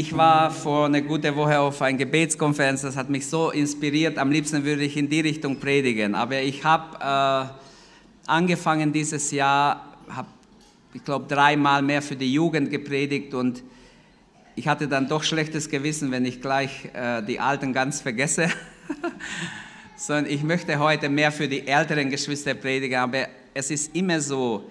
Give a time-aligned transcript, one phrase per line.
[0.00, 4.16] Ich war vor einer guten Woche auf einer Gebetskonferenz, das hat mich so inspiriert.
[4.16, 6.14] Am liebsten würde ich in die Richtung predigen.
[6.14, 10.28] Aber ich habe äh, angefangen dieses Jahr, habe,
[10.94, 13.64] ich glaube, dreimal mehr für die Jugend gepredigt und
[14.54, 18.50] ich hatte dann doch schlechtes Gewissen, wenn ich gleich äh, die Alten ganz vergesse.
[19.96, 23.00] Sondern ich möchte heute mehr für die älteren Geschwister predigen.
[23.00, 24.70] Aber es ist immer so,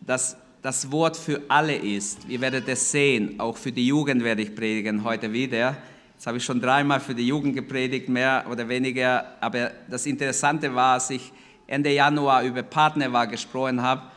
[0.00, 0.34] dass
[0.66, 2.28] das Wort für alle ist.
[2.28, 5.76] Ihr werdet es sehen, auch für die Jugend werde ich predigen heute wieder.
[6.12, 9.36] Jetzt habe ich schon dreimal für die Jugend gepredigt, mehr oder weniger.
[9.40, 11.32] Aber das Interessante war, als ich
[11.68, 14.10] Ende Januar über Partnerwahl gesprochen habe,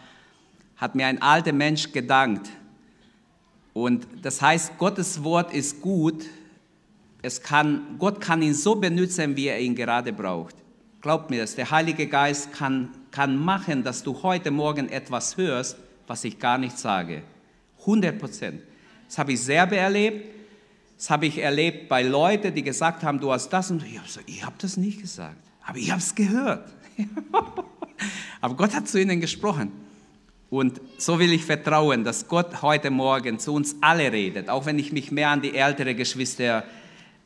[0.77, 2.49] hat mir ein alter Mensch gedankt.
[3.73, 6.25] Und das heißt, Gottes Wort ist gut.
[7.21, 10.55] Es kann, Gott kann ihn so benutzen, wie er ihn gerade braucht.
[11.01, 15.77] Glaubt mir das, der Heilige Geist kann, kann machen, dass du heute Morgen etwas hörst,
[16.09, 17.21] was ich gar nicht sage.
[17.81, 18.61] 100 Prozent.
[19.07, 20.27] Das habe ich selber erlebt.
[20.97, 24.07] Das habe ich erlebt bei Leuten, die gesagt haben, du hast das und ich habe
[24.07, 26.67] gesagt, ich habe das nicht gesagt, aber ich habe es gehört.
[28.41, 29.71] aber Gott hat zu ihnen gesprochen.
[30.49, 34.79] Und so will ich vertrauen, dass Gott heute Morgen zu uns alle redet, auch wenn
[34.79, 36.63] ich mich mehr an die älteren Geschwister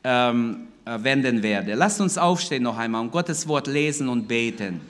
[0.04, 1.74] ähm, äh, wenden werde.
[1.74, 4.82] Lasst uns aufstehen noch einmal und Gottes Wort lesen und beten.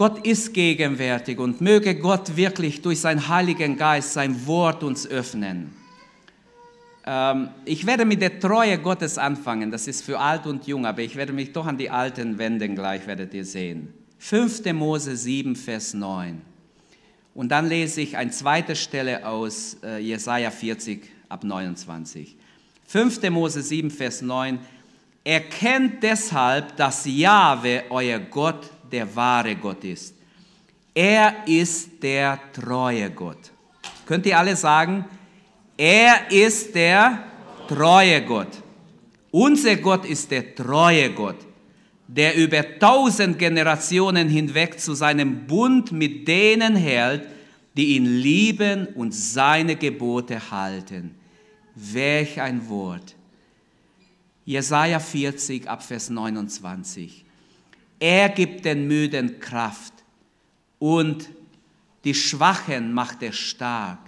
[0.00, 5.74] Gott ist gegenwärtig und möge Gott wirklich durch seinen Heiligen Geist sein Wort uns öffnen.
[7.04, 11.02] Ähm, ich werde mit der Treue Gottes anfangen, das ist für alt und jung, aber
[11.02, 13.92] ich werde mich doch an die Alten wenden, gleich werdet ihr sehen.
[14.20, 14.72] 5.
[14.72, 16.40] Mose 7, Vers 9.
[17.34, 22.38] Und dann lese ich eine zweite Stelle aus äh, Jesaja 40 ab 29.
[22.86, 23.28] 5.
[23.28, 24.60] Mose 7, Vers 9.
[25.24, 30.14] Erkennt deshalb, dass Jahwe, euer Gott, der wahre Gott ist.
[30.94, 33.50] Er ist der treue Gott.
[34.06, 35.04] Könnt ihr alle sagen,
[35.76, 37.24] er ist der
[37.68, 38.62] treue Gott.
[39.30, 41.38] Unser Gott ist der treue Gott,
[42.08, 47.28] der über tausend Generationen hinweg zu seinem Bund mit denen hält,
[47.76, 51.14] die ihn lieben und seine Gebote halten.
[51.76, 53.14] Welch ein Wort.
[54.44, 57.24] Jesaja 40 ab Vers 29.
[58.00, 59.92] Er gibt den Müden Kraft
[60.78, 61.28] und
[62.02, 63.98] die Schwachen macht er stark.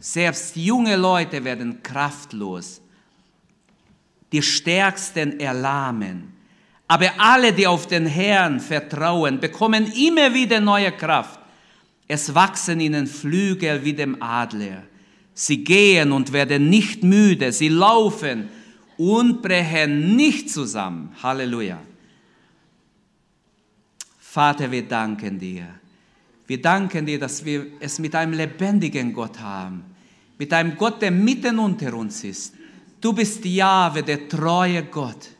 [0.00, 2.80] Selbst junge Leute werden kraftlos.
[4.32, 6.32] Die Stärksten erlahmen.
[6.88, 11.40] Aber alle, die auf den Herrn vertrauen, bekommen immer wieder neue Kraft.
[12.08, 14.84] Es wachsen ihnen Flügel wie dem Adler.
[15.34, 17.52] Sie gehen und werden nicht müde.
[17.52, 18.48] Sie laufen
[18.96, 21.14] und brechen nicht zusammen.
[21.22, 21.78] Halleluja.
[24.36, 25.64] Vater, wir danken dir.
[26.46, 29.82] Wir danken dir, dass wir es mit einem lebendigen Gott haben,
[30.36, 32.52] mit einem Gott, der mitten unter uns ist.
[33.00, 35.30] Du bist Jahwe, der treue Gott,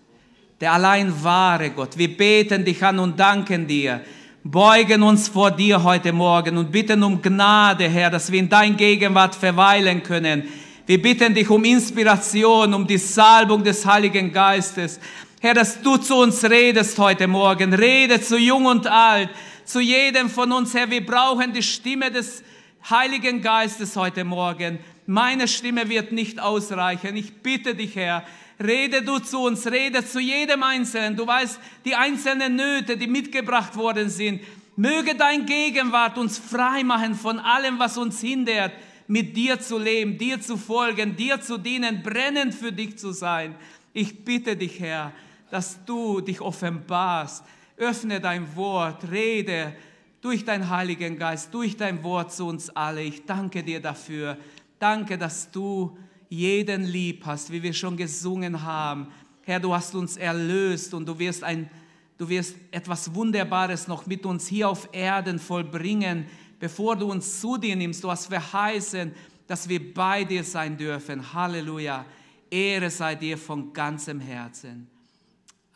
[0.58, 1.98] der allein wahre Gott.
[1.98, 4.00] Wir beten dich an und danken dir,
[4.42, 8.78] beugen uns vor dir heute Morgen und bitten um Gnade, Herr, dass wir in dein
[8.78, 10.44] Gegenwart verweilen können.
[10.86, 14.98] Wir bitten dich um Inspiration, um die Salbung des Heiligen Geistes,
[15.46, 17.72] Herr, dass du zu uns redest heute Morgen.
[17.72, 19.30] Rede zu jung und alt,
[19.64, 20.90] zu jedem von uns, Herr.
[20.90, 22.42] Wir brauchen die Stimme des
[22.90, 24.80] Heiligen Geistes heute Morgen.
[25.06, 27.14] Meine Stimme wird nicht ausreichen.
[27.14, 28.24] Ich bitte dich, Herr,
[28.58, 31.14] rede du zu uns, rede zu jedem Einzelnen.
[31.14, 34.42] Du weißt die einzelnen Nöte, die mitgebracht worden sind.
[34.74, 38.72] Möge dein Gegenwart uns frei machen von allem, was uns hindert,
[39.06, 43.54] mit dir zu leben, dir zu folgen, dir zu dienen, brennend für dich zu sein.
[43.92, 45.12] Ich bitte dich, Herr,
[45.50, 47.44] dass du dich offenbarst.
[47.76, 49.74] Öffne dein Wort, rede
[50.20, 53.02] durch deinen Heiligen Geist, durch dein Wort zu uns alle.
[53.02, 54.36] Ich danke dir dafür.
[54.78, 55.96] Danke, dass du
[56.28, 59.08] jeden lieb hast, wie wir schon gesungen haben.
[59.43, 61.70] Herr, du hast uns erlöst und du wirst, ein,
[62.19, 66.26] du wirst etwas Wunderbares noch mit uns hier auf Erden vollbringen,
[66.58, 68.02] bevor du uns zu dir nimmst.
[68.02, 69.12] Du hast verheißen,
[69.46, 71.32] dass wir bei dir sein dürfen.
[71.32, 72.04] Halleluja.
[72.50, 74.95] Ehre sei dir von ganzem Herzen.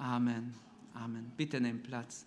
[0.01, 0.55] Amen.
[0.95, 1.31] Amen.
[1.37, 2.25] Bitte nimm Platz.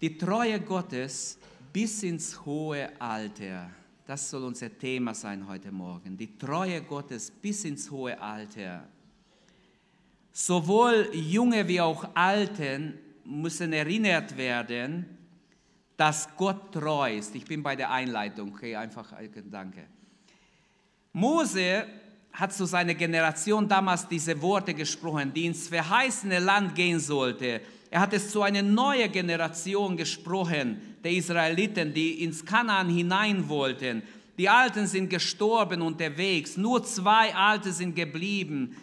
[0.00, 1.38] Die Treue Gottes
[1.72, 3.70] bis ins hohe Alter.
[4.04, 6.16] Das soll unser Thema sein heute Morgen.
[6.16, 8.88] Die Treue Gottes bis ins hohe Alter.
[10.32, 15.06] Sowohl Junge wie auch Alten müssen erinnert werden,
[15.96, 17.36] dass Gott treu ist.
[17.36, 19.14] Ich bin bei der Einleitung, okay, einfach
[19.48, 19.86] danke.
[21.12, 21.86] Mose
[22.32, 27.60] hat zu seiner Generation damals diese Worte gesprochen, die ins verheißene Land gehen sollte.
[27.90, 34.02] Er hat es zu einer neuen Generation gesprochen, der Israeliten, die ins Kanaan hinein wollten.
[34.38, 38.76] Die Alten sind gestorben unterwegs, nur zwei Alte sind geblieben,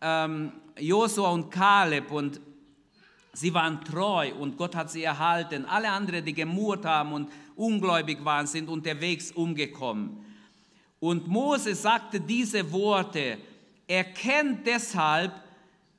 [0.00, 2.40] ähm, Josua und Kaleb und
[3.32, 5.66] sie waren treu und Gott hat sie erhalten.
[5.66, 10.24] Alle anderen, die gemurrt haben und ungläubig waren, sind unterwegs umgekommen.
[11.04, 13.36] Und Mose sagte diese Worte,
[13.86, 15.32] erkennt deshalb,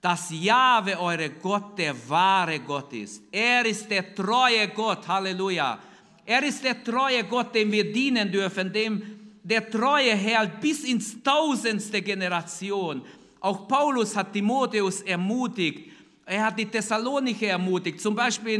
[0.01, 3.21] dass Jahwe, eure Gott, der wahre Gott ist.
[3.31, 5.77] Er ist der treue Gott, Halleluja.
[6.25, 9.03] Er ist der treue Gott, dem wir dienen dürfen, dem
[9.43, 13.03] der treue Herr bis ins tausendste Generation.
[13.41, 15.91] Auch Paulus hat Timotheus ermutigt.
[16.25, 18.01] Er hat die Thessalonicher ermutigt.
[18.01, 18.53] Zum Beispiel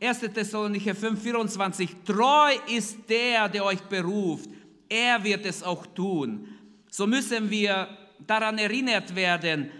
[0.00, 0.20] in 1.
[0.20, 1.96] Thessalonicher 5, 24.
[2.06, 4.48] Treu ist der, der euch beruft.
[4.92, 6.46] Er wird es auch tun.
[6.90, 7.88] So müssen wir
[8.26, 9.70] daran erinnert werden,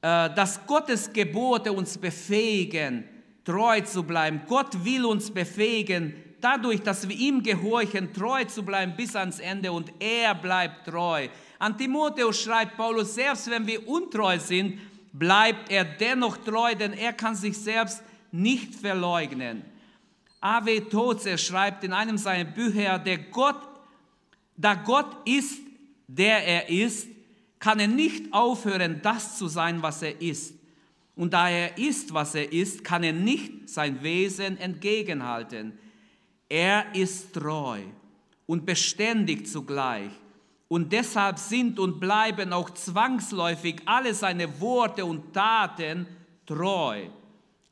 [0.00, 3.02] äh, dass Gottes Gebote uns befähigen,
[3.44, 4.42] treu zu bleiben.
[4.46, 9.72] Gott will uns befähigen, dadurch, dass wir ihm gehorchen, treu zu bleiben bis ans Ende
[9.72, 11.26] und er bleibt treu.
[11.58, 14.78] An Timotheus schreibt Paulus, selbst wenn wir untreu sind,
[15.12, 19.64] bleibt er dennoch treu, denn er kann sich selbst nicht verleugnen.
[20.40, 20.80] A.W.
[20.82, 23.71] Toze schreibt in einem seiner Bücher, der Gott,
[24.64, 25.60] da Gott ist,
[26.06, 27.08] der er ist,
[27.58, 30.54] kann er nicht aufhören, das zu sein, was er ist.
[31.14, 35.78] Und da er ist, was er ist, kann er nicht sein Wesen entgegenhalten.
[36.48, 37.80] Er ist treu
[38.46, 40.10] und beständig zugleich.
[40.68, 46.06] Und deshalb sind und bleiben auch zwangsläufig alle seine Worte und Taten
[46.46, 47.08] treu.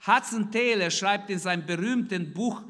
[0.07, 2.63] Hudson Taylor schreibt in seinem berühmten Buch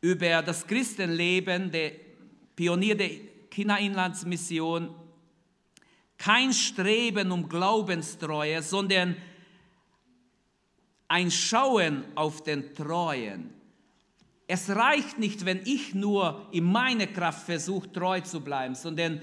[0.00, 1.92] über das Christenleben, der
[2.54, 3.10] Pionier der
[3.52, 4.94] China-Inlandsmission,
[6.18, 9.16] kein Streben um Glaubenstreue, sondern
[11.08, 13.50] ein Schauen auf den Treuen.
[14.46, 19.20] Es reicht nicht, wenn ich nur in meiner Kraft versuche, treu zu bleiben, sondern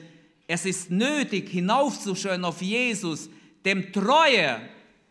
[0.48, 3.30] es ist nötig, hinaufzuschauen auf Jesus,
[3.64, 4.62] dem treuen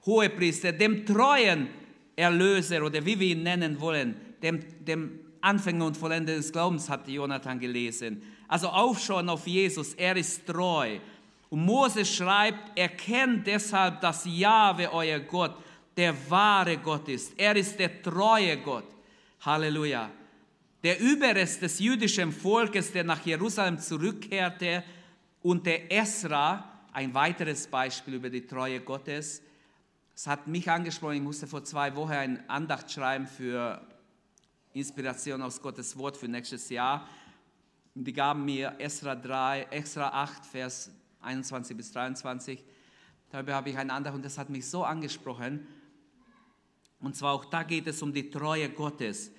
[0.05, 1.69] Hohepriester, dem treuen
[2.17, 7.09] Erlöser oder wie wir ihn nennen wollen, dem, dem Anfänger und Vollender des Glaubens, hat
[7.09, 8.23] Jonathan gelesen.
[8.49, 10.99] Also aufschauen auf Jesus, er ist treu.
[11.50, 15.55] Und Moses schreibt, erkennt deshalb, dass Jahwe, euer Gott,
[15.97, 17.39] der wahre Gott ist.
[17.39, 18.87] Er ist der treue Gott.
[19.41, 20.11] Halleluja.
[20.83, 24.85] Der Überrest des jüdischen Volkes, der nach Jerusalem zurückkehrte,
[25.43, 29.43] und der Esra, ein weiteres Beispiel über die Treue Gottes.
[30.15, 33.81] Es hat mich angesprochen, ich musste vor zwei Wochen ein Andacht schreiben für
[34.73, 37.09] Inspiration aus Gottes Wort für nächstes Jahr.
[37.99, 42.62] Und die gaben mir Esra 3, Esra 8, Vers 21 bis 23.
[43.29, 45.67] Darüber habe ich ein anderes und das hat mich so angesprochen.
[47.00, 49.33] Und zwar auch da geht es um die Treue Gottes.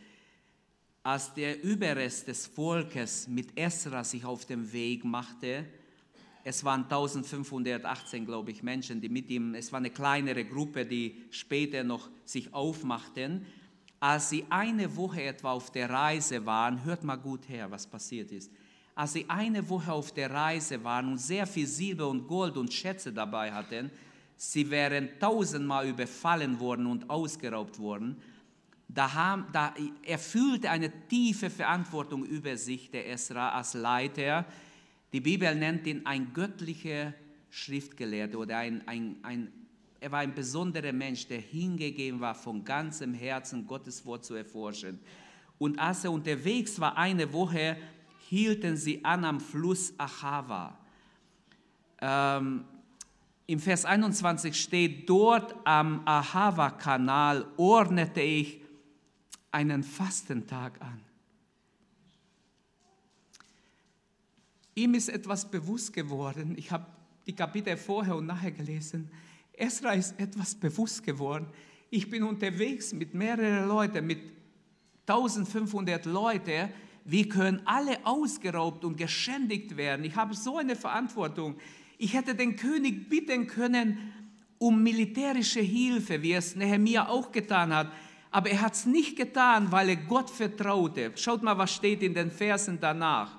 [1.03, 5.65] Als der Überrest des Volkes mit Esra sich auf den Weg machte,
[6.43, 11.23] es waren 1518, glaube ich, Menschen, die mit ihm, es war eine kleinere Gruppe, die
[11.29, 13.45] später noch sich aufmachten.
[13.99, 18.31] Als sie eine Woche etwa auf der Reise waren, hört mal gut her, was passiert
[18.31, 18.51] ist
[18.99, 22.73] als sie eine Woche auf der Reise waren und sehr viel Silber und Gold und
[22.73, 23.91] Schätze dabei hatten,
[24.35, 28.17] sie wären tausendmal überfallen worden und ausgeraubt worden,
[28.89, 30.19] da, haben, da er
[30.69, 34.45] eine tiefe Verantwortung über sich, der Esra, als Leiter.
[35.13, 37.13] Die Bibel nennt ihn ein göttlicher
[37.51, 39.49] Schriftgelehrter oder ein, ein, ein,
[39.99, 44.99] er war ein besonderer Mensch, der hingegeben war, von ganzem Herzen Gottes Wort zu erforschen.
[45.57, 47.75] Und als er unterwegs war, eine Woche,
[48.29, 50.77] hielten sie an am Fluss Achava.
[51.99, 52.63] Ähm,
[53.45, 58.61] Im Vers 21 steht, dort am Ahava-Kanal ordnete ich
[59.51, 61.01] einen Fastentag an.
[64.75, 66.55] Ihm ist etwas bewusst geworden.
[66.57, 66.85] Ich habe
[67.25, 69.11] die Kapitel vorher und nachher gelesen.
[69.59, 71.47] Esra ist etwas bewusst geworden.
[71.89, 74.19] Ich bin unterwegs mit mehreren Leuten, mit
[75.07, 76.69] 1500 Leuten
[77.09, 80.05] wir können alle ausgeraubt und geschändigt werden.
[80.05, 81.55] Ich habe so eine Verantwortung.
[81.97, 84.13] Ich hätte den König bitten können
[84.59, 87.91] um militärische Hilfe, wie es Nehemiah auch getan hat.
[88.29, 91.11] Aber er hat es nicht getan, weil er Gott vertraute.
[91.15, 93.37] Schaut mal, was steht in den Versen danach.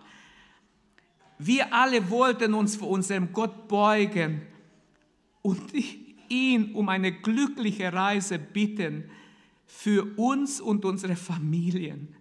[1.39, 4.43] Wir alle wollten uns vor unserem Gott beugen
[5.43, 5.73] und
[6.31, 9.05] ihn um eine glückliche Reise bitten
[9.67, 12.15] für uns und unsere Familien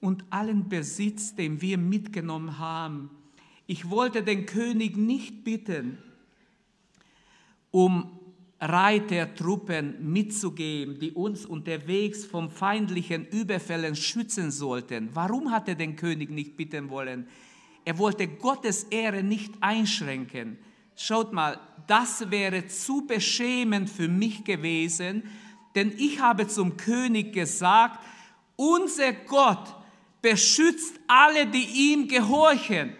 [0.00, 3.10] und allen Besitz, den wir mitgenommen haben.
[3.66, 5.98] Ich wollte den König nicht bitten
[7.70, 8.18] um
[8.60, 15.08] Reitertruppen mitzugeben, die uns unterwegs vom feindlichen Überfällen schützen sollten.
[15.14, 17.26] Warum hat er den König nicht bitten wollen?
[17.84, 20.58] Er wollte Gottes Ehre nicht einschränken.
[21.02, 25.22] Schaut mal, das wäre zu beschämend für mich gewesen,
[25.74, 28.04] denn ich habe zum König gesagt,
[28.54, 29.74] unser Gott
[30.20, 32.94] beschützt alle, die ihm gehorchen.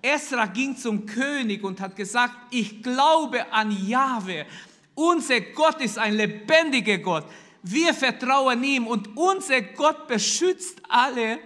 [0.00, 4.46] Esra ging zum König und hat gesagt, ich glaube an Jahwe.
[4.94, 7.24] Unser Gott ist ein lebendiger Gott.
[7.64, 11.40] Wir vertrauen ihm und unser Gott beschützt alle,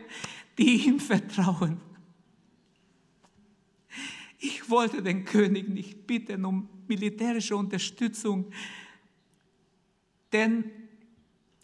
[0.59, 1.80] die ihm vertrauen.
[4.42, 8.50] Ich wollte den König nicht bitten um militärische Unterstützung,
[10.32, 10.64] denn,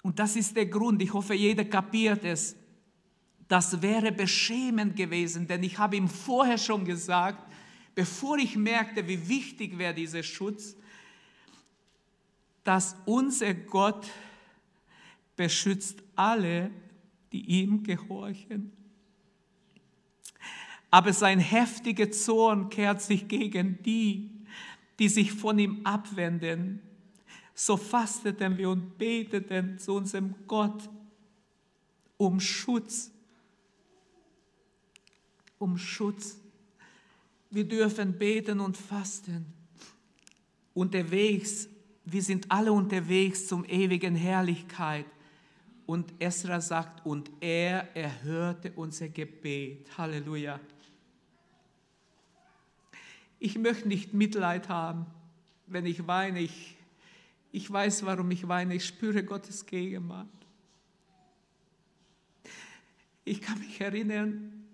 [0.03, 2.55] und das ist der Grund, ich hoffe, jeder kapiert es,
[3.49, 7.51] das wäre beschämend gewesen, denn ich habe ihm vorher schon gesagt,
[7.95, 10.77] bevor ich merkte, wie wichtig wäre dieser Schutz,
[12.63, 14.07] dass unser Gott
[15.37, 16.71] beschützt alle,
[17.33, 18.73] die ihm gehorchen.
[20.91, 24.31] Aber sein heftiger Zorn kehrt sich gegen die,
[24.99, 26.81] die sich von ihm abwenden.
[27.55, 30.89] So fasteten wir und beteten zu unserem Gott
[32.17, 33.11] um Schutz
[35.59, 36.39] um Schutz.
[37.51, 39.47] Wir dürfen beten und fasten.
[40.75, 41.69] Unterwegs,
[42.05, 45.07] wir sind alle unterwegs zum ewigen Herrlichkeit.
[45.87, 49.87] Und Esra sagt, und er erhörte unser Gebet.
[49.97, 50.59] Halleluja.
[53.39, 55.07] Ich möchte nicht Mitleid haben,
[55.67, 56.41] wenn ich weine.
[56.41, 56.77] Ich,
[57.53, 58.75] ich weiß, warum ich weine.
[58.75, 60.27] Ich spüre Gottes Gegenwart.
[63.25, 64.65] Ich kann mich erinnern,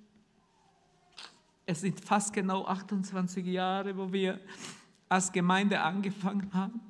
[1.65, 4.41] es sind fast genau 28 Jahre, wo wir
[5.09, 6.81] als Gemeinde angefangen haben.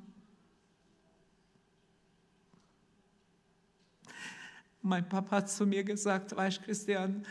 [4.81, 7.25] Mein Papa hat zu mir gesagt, weißt Christian,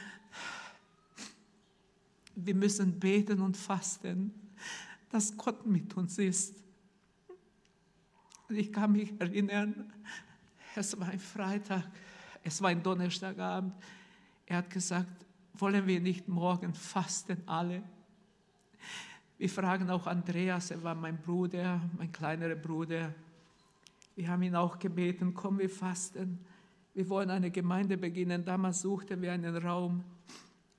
[2.34, 4.32] wir müssen beten und fasten,
[5.10, 6.56] dass Gott mit uns ist.
[8.48, 9.92] Ich kann mich erinnern,
[10.74, 11.84] es war ein Freitag,
[12.42, 13.74] es war ein Donnerstagabend.
[14.46, 17.82] Er hat gesagt, wollen wir nicht morgen fasten alle?
[19.38, 23.14] Wir fragen auch Andreas, er war mein Bruder, mein kleinerer Bruder.
[24.14, 26.38] Wir haben ihn auch gebeten, komm, wir fasten.
[26.94, 28.44] Wir wollen eine Gemeinde beginnen.
[28.44, 30.04] Damals suchten wir einen Raum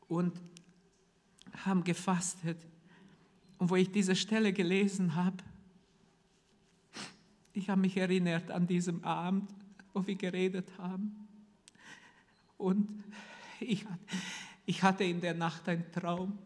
[0.08, 0.40] und
[1.66, 2.58] haben gefastet.
[3.58, 5.38] Und wo ich diese Stelle gelesen habe,
[7.54, 9.50] ich habe mich erinnert an diesem Abend,
[9.94, 11.28] wo wir geredet haben.
[12.58, 13.04] Und
[13.60, 13.86] ich,
[14.82, 16.38] hatte in der Nacht einen Traum.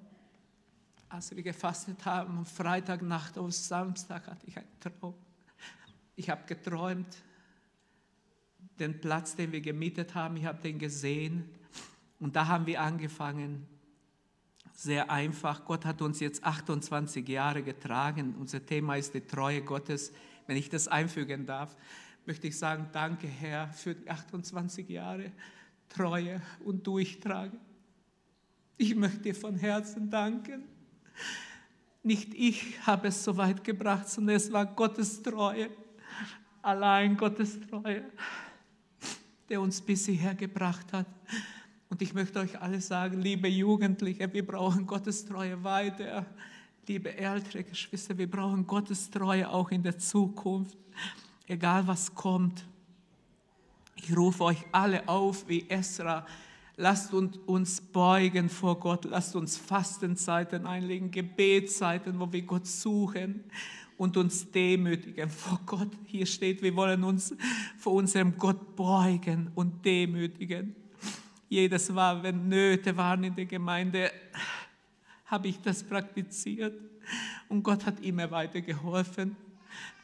[1.09, 5.15] Als wir gefastet haben, Freitagnacht auf Samstag hatte ich einen Traum.
[6.15, 7.23] Ich habe geträumt,
[8.79, 11.49] den Platz, den wir gemietet haben, ich habe den gesehen.
[12.19, 13.65] Und da haben wir angefangen,
[14.77, 15.65] sehr einfach.
[15.65, 18.35] Gott hat uns jetzt 28 Jahre getragen.
[18.39, 20.13] Unser Thema ist die Treue Gottes.
[20.45, 21.75] Wenn ich das einfügen darf,
[22.27, 25.31] möchte ich sagen, danke Herr für die 28 Jahre
[25.89, 27.59] Treue und Durchtragen.
[28.77, 30.63] Ich möchte dir von Herzen danken.
[32.03, 35.71] Nicht ich habe es so weit gebracht, sondern es war Gottes Treue,
[36.61, 38.03] allein Gottes Treue,
[39.49, 41.07] der uns bis hierher gebracht hat.
[41.89, 46.25] Und ich möchte euch alle sagen, liebe Jugendliche, wir brauchen Gottes Treue weiter.
[46.87, 50.77] Liebe ältere Geschwister, wir brauchen Gottes Treue auch in der Zukunft,
[51.47, 52.65] egal was kommt.
[53.95, 56.25] Ich rufe euch alle auf, wie Esra,
[56.79, 63.43] Lasst uns beugen vor Gott, lasst uns Fastenzeiten einlegen, Gebetszeiten, wo wir Gott suchen
[63.97, 65.89] und uns demütigen vor Gott.
[66.05, 67.35] Hier steht, wir wollen uns
[67.79, 70.75] vor unserem Gott beugen und demütigen.
[71.49, 74.11] Jedes Mal, wenn Nöte waren in der Gemeinde,
[75.25, 76.77] habe ich das praktiziert
[77.47, 79.35] und Gott hat immer weiter geholfen.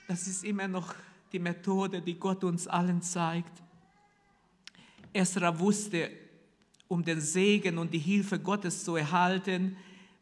[0.07, 0.95] Das ist immer noch
[1.33, 3.61] die Methode, die Gott uns allen zeigt.
[5.11, 6.11] Esra wusste,
[6.87, 9.75] um den Segen und die Hilfe Gottes zu erhalten,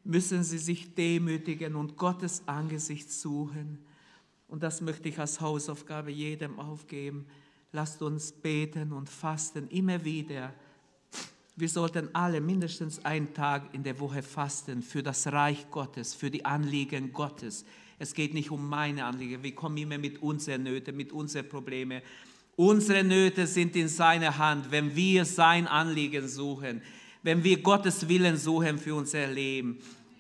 [0.04, 3.78] müssen sie sich demütigen und Gottes Angesicht suchen.
[4.48, 7.28] Und das möchte ich als Hausaufgabe jedem aufgeben.
[7.72, 10.54] Lasst uns beten und fasten immer wieder.
[11.56, 16.32] Wir sollten alle mindestens einen Tag in der Woche fasten für das Reich Gottes, für
[16.32, 17.66] die Anliegen Gottes.
[18.00, 19.44] Es geht nicht um meine Anliegen.
[19.44, 22.02] Wir kommen immer mit unseren Nöten, mit unseren Problemen.
[22.56, 26.82] Unsere Nöte sind in seiner Hand, wenn wir sein Anliegen suchen,
[27.22, 29.78] wenn wir Gottes Willen suchen für unser Leben.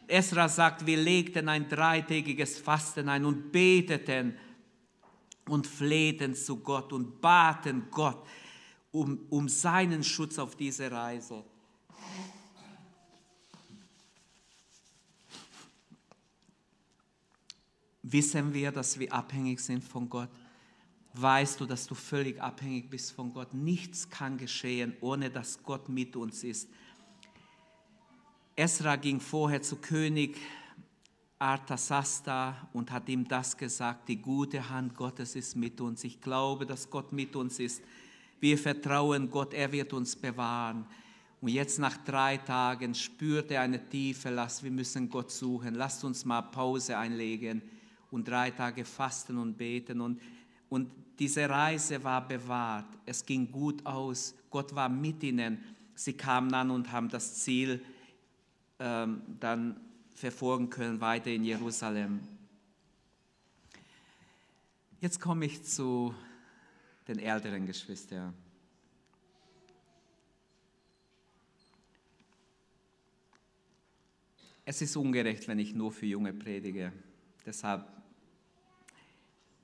[0.07, 4.35] Esra sagt, wir legten ein dreitägiges Fasten ein und beteten
[5.47, 8.21] und flehten zu Gott und baten Gott
[8.91, 11.43] um, um seinen Schutz auf diese Reise.
[18.03, 20.29] Wissen wir, dass wir abhängig sind von Gott?
[21.13, 23.53] Weißt du, dass du völlig abhängig bist von Gott?
[23.53, 26.69] Nichts kann geschehen, ohne dass Gott mit uns ist.
[28.55, 30.38] Esra ging vorher zu König
[31.39, 36.03] Arthasasta und hat ihm das gesagt, die gute Hand Gottes ist mit uns.
[36.03, 37.81] Ich glaube, dass Gott mit uns ist.
[38.41, 40.86] Wir vertrauen Gott, er wird uns bewahren.
[41.41, 45.75] Und jetzt nach drei Tagen spürt er eine tiefe Last, wir müssen Gott suchen.
[45.75, 47.62] Lasst uns mal Pause einlegen
[48.10, 50.01] und drei Tage fasten und beten.
[50.01, 50.19] Und,
[50.69, 52.88] und diese Reise war bewahrt.
[53.05, 54.33] Es ging gut aus.
[54.50, 55.63] Gott war mit ihnen.
[55.93, 57.79] Sie kamen an und haben das Ziel
[58.79, 59.79] ähm, dann
[60.15, 62.21] verfolgen können, weiter in Jerusalem.
[65.00, 66.15] Jetzt komme ich zu
[67.08, 68.34] den älteren Geschwistern.
[74.63, 76.93] Es ist ungerecht, wenn ich nur für Junge predige.
[77.46, 77.86] Deshalb,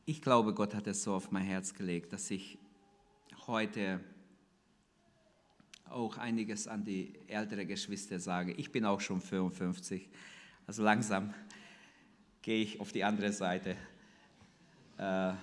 [0.06, 2.58] ich glaube, Gott hat es so auf mein Herz gelegt, dass ich
[3.46, 4.02] heute
[5.86, 8.52] auch einiges an die ältere Geschwister sage.
[8.54, 10.10] Ich bin auch schon 55.
[10.66, 11.34] Also langsam
[12.42, 13.78] gehe ich auf die andere Seite.
[14.98, 15.34] Äh,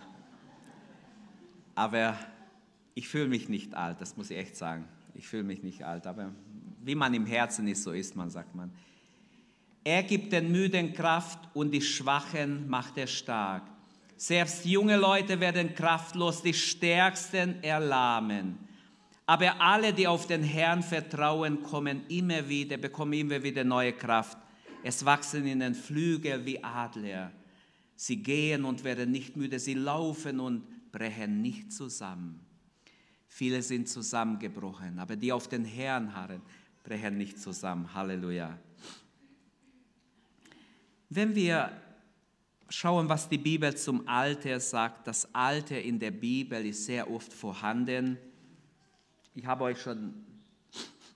[1.75, 2.19] aber
[2.95, 4.85] ich fühle mich nicht alt, das muss ich echt sagen.
[5.15, 6.33] Ich fühle mich nicht alt, aber
[6.83, 8.71] wie man im Herzen ist, so ist man, sagt man.
[9.83, 13.63] Er gibt den Müden Kraft und die Schwachen macht er stark.
[14.17, 18.59] Selbst junge Leute werden kraftlos, die Stärksten erlahmen.
[19.27, 24.39] Aber alle, die auf den Herrn vertrauen, kommen immer wieder, bekommen immer wieder neue Kraft.
[24.83, 27.33] Es wachsen ihnen Flügel wie Adler.
[27.97, 29.59] Sie gehen und werden nicht müde.
[29.59, 30.63] Sie laufen und
[30.95, 32.39] brechen nicht zusammen.
[33.27, 36.41] Viele sind zusammengebrochen, aber die auf den Herrn harren,
[36.85, 37.93] brechen nicht zusammen.
[37.93, 38.57] Halleluja.
[41.11, 41.73] Wenn wir
[42.69, 47.33] schauen, was die Bibel zum Alter sagt, das Alter in der Bibel ist sehr oft
[47.33, 48.17] vorhanden.
[49.35, 50.15] Ich habe euch schon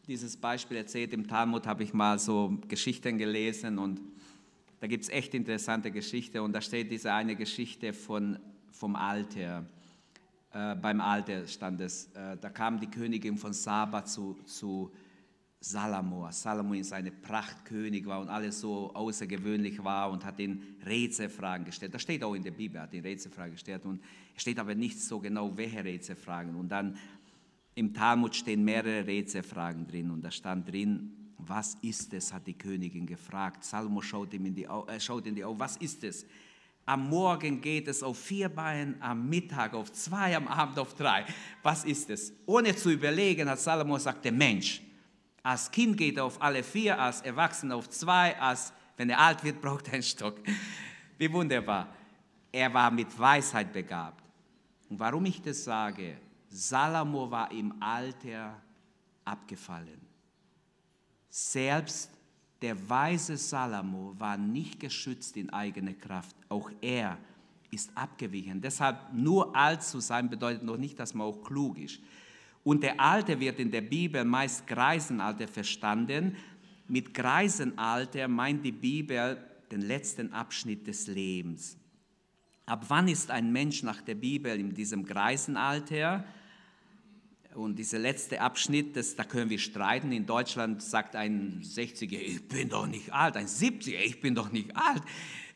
[0.08, 1.12] dieses Beispiel erzählt.
[1.12, 4.00] Im Talmud habe ich mal so Geschichten gelesen und
[4.80, 8.40] da gibt es echt interessante Geschichten und da steht diese eine Geschichte von,
[8.78, 9.66] vom Alter.
[10.52, 14.92] Äh, beim Alter stand es, äh, da kam die Königin von Saba zu, zu
[15.60, 16.30] Salomo.
[16.30, 21.92] Salomo ist eine Prachtkönig war und alles so außergewöhnlich war und hat ihn Rätselfragen gestellt.
[21.92, 24.00] Das steht auch in der Bibel, hat ihn Rätselfragen gestellt und
[24.36, 26.54] es steht aber nicht so genau, welche Rätselfragen.
[26.54, 26.96] Und dann
[27.74, 32.56] im Talmud stehen mehrere Rätselfragen drin und da stand drin, was ist es, hat die
[32.56, 33.64] Königin gefragt.
[33.64, 36.24] Salomo schaut ihm in die, äh, schaut in die Augen, was ist es?
[36.88, 41.26] Am Morgen geht es auf vier Beinen, am Mittag auf zwei, am Abend auf drei.
[41.62, 42.32] Was ist es?
[42.46, 44.80] Ohne zu überlegen hat Salomo gesagt, der Mensch.
[45.42, 49.44] Als Kind geht er auf alle vier, als Erwachsener auf zwei, als wenn er alt
[49.44, 50.36] wird, braucht er einen Stock.
[51.18, 51.88] Wie wunderbar.
[52.50, 54.24] Er war mit Weisheit begabt.
[54.88, 56.16] Und warum ich das sage,
[56.48, 58.62] Salomo war im Alter
[59.26, 60.00] abgefallen.
[61.28, 62.17] Selbst
[62.60, 66.36] der weise Salomo war nicht geschützt in eigener Kraft.
[66.48, 67.18] Auch er
[67.70, 68.60] ist abgewichen.
[68.60, 72.00] Deshalb nur alt zu sein bedeutet noch nicht, dass man auch klug ist.
[72.64, 76.36] Und der Alte wird in der Bibel meist Greisenalter verstanden.
[76.88, 79.38] Mit Greisenalter meint die Bibel
[79.70, 81.76] den letzten Abschnitt des Lebens.
[82.66, 86.24] Ab wann ist ein Mensch nach der Bibel in diesem Greisenalter?
[87.58, 90.12] Und dieser letzte Abschnitt, das, da können wir streiten.
[90.12, 93.36] In Deutschland sagt ein 60er, ich bin doch nicht alt.
[93.36, 95.02] Ein 70er, ich bin doch nicht alt.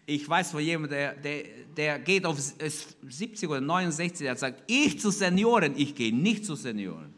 [0.05, 1.45] Ich weiß von jemandem, der, der,
[1.77, 6.57] der geht auf 70 oder 69, der sagt, ich zu Senioren, ich gehe nicht zu
[6.57, 7.15] Senioren.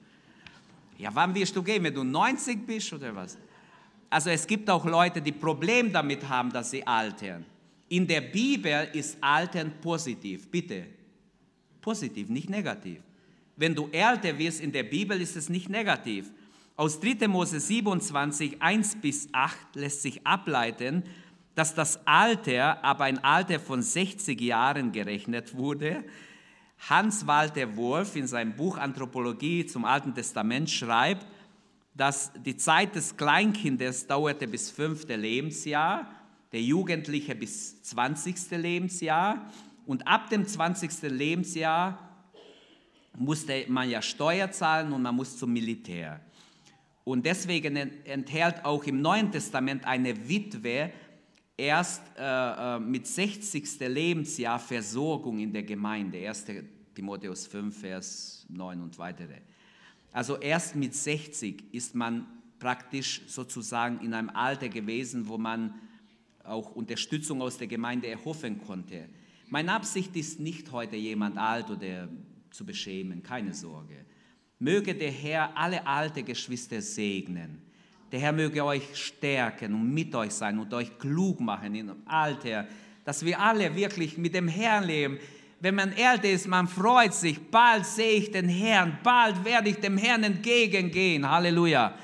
[0.98, 3.38] Ja, wann wirst du gehen, wenn du 90 bist oder was?
[4.10, 7.46] Also es gibt auch Leute, die Probleme damit haben, dass sie altern.
[7.88, 10.84] In der Bibel ist Altern positiv, bitte.
[11.80, 13.00] Positiv, nicht negativ.
[13.56, 16.30] Wenn du älter wirst in der Bibel, ist es nicht negativ.
[16.76, 17.28] Aus 3.
[17.28, 21.04] Mose 27, 1 bis 8 lässt sich ableiten,
[21.54, 26.02] dass das Alter aber ein Alter von 60 Jahren gerechnet wurde.
[26.88, 31.24] Hans Walter Wolf in seinem Buch Anthropologie zum Alten Testament schreibt,
[31.94, 36.10] dass die Zeit des Kleinkindes dauerte bis fünfte Lebensjahr,
[36.50, 38.50] der Jugendliche bis 20.
[38.50, 39.48] Lebensjahr
[39.86, 41.02] und ab dem 20.
[41.02, 42.03] Lebensjahr
[43.16, 46.20] musste man ja Steuer zahlen und man muss zum Militär.
[47.04, 50.90] Und deswegen enthält auch im Neuen Testament eine Witwe
[51.56, 53.78] erst äh, äh mit 60.
[53.80, 56.26] Lebensjahr Versorgung in der Gemeinde.
[56.26, 56.46] 1.
[56.94, 59.40] Timotheus 5, Vers 9 und weitere.
[60.12, 62.26] Also erst mit 60 ist man
[62.58, 65.74] praktisch sozusagen in einem Alter gewesen, wo man
[66.44, 69.08] auch Unterstützung aus der Gemeinde erhoffen konnte.
[69.48, 72.08] Meine Absicht ist nicht heute jemand alt oder
[72.54, 74.04] zu beschämen, keine Sorge.
[74.60, 77.60] Möge der Herr alle alte Geschwister segnen.
[78.12, 82.68] Der Herr möge euch stärken und mit euch sein und euch klug machen im Alter,
[83.04, 85.18] dass wir alle wirklich mit dem Herrn leben.
[85.58, 89.80] Wenn man älter ist, man freut sich, bald sehe ich den Herrn, bald werde ich
[89.80, 91.28] dem Herrn entgegengehen.
[91.28, 91.98] Halleluja.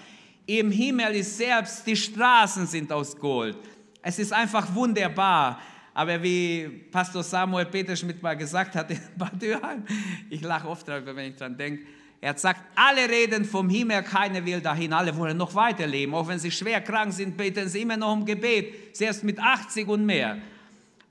[0.47, 3.57] Im Himmel ist selbst, die Straßen sind aus Gold.
[4.03, 5.61] Es ist einfach wunderbar.
[6.01, 9.85] Aber wie Pastor Samuel Peterschmidt mal gesagt hat in Bad Dürheim,
[10.31, 11.83] ich lache oft darüber, wenn ich daran denke,
[12.23, 16.15] er sagt, alle reden vom Himmel, keiner will dahin, alle wollen noch weiterleben.
[16.15, 19.89] Auch wenn sie schwer krank sind, beten sie immer noch um Gebet, selbst mit 80
[19.89, 20.39] und mehr.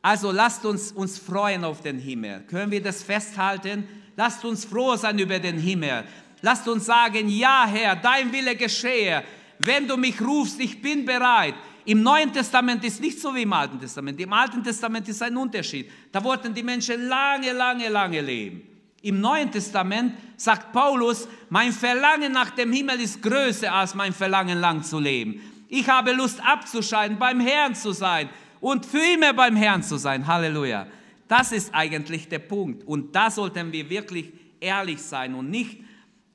[0.02, 2.42] Also lasst uns uns freuen auf den Himmel.
[2.48, 3.88] Können wir das festhalten?
[4.16, 6.04] Lasst uns froh sein über den Himmel.
[6.42, 9.24] Lasst uns sagen, ja Herr, dein Wille geschehe.
[9.60, 11.54] Wenn du mich rufst, ich bin bereit.
[11.90, 14.20] Im Neuen Testament ist nicht so wie im Alten Testament.
[14.20, 15.90] Im Alten Testament ist ein Unterschied.
[16.12, 18.62] Da wollten die Menschen lange, lange, lange leben.
[19.02, 24.60] Im Neuen Testament sagt Paulus, mein Verlangen nach dem Himmel ist größer als mein Verlangen
[24.60, 25.42] lang zu leben.
[25.68, 28.30] Ich habe Lust abzuscheiden, beim Herrn zu sein
[28.62, 30.28] und für immer beim Herrn zu sein.
[30.28, 30.86] Halleluja.
[31.28, 32.84] Das ist eigentlich der Punkt.
[32.88, 35.80] Und da sollten wir wirklich ehrlich sein und nicht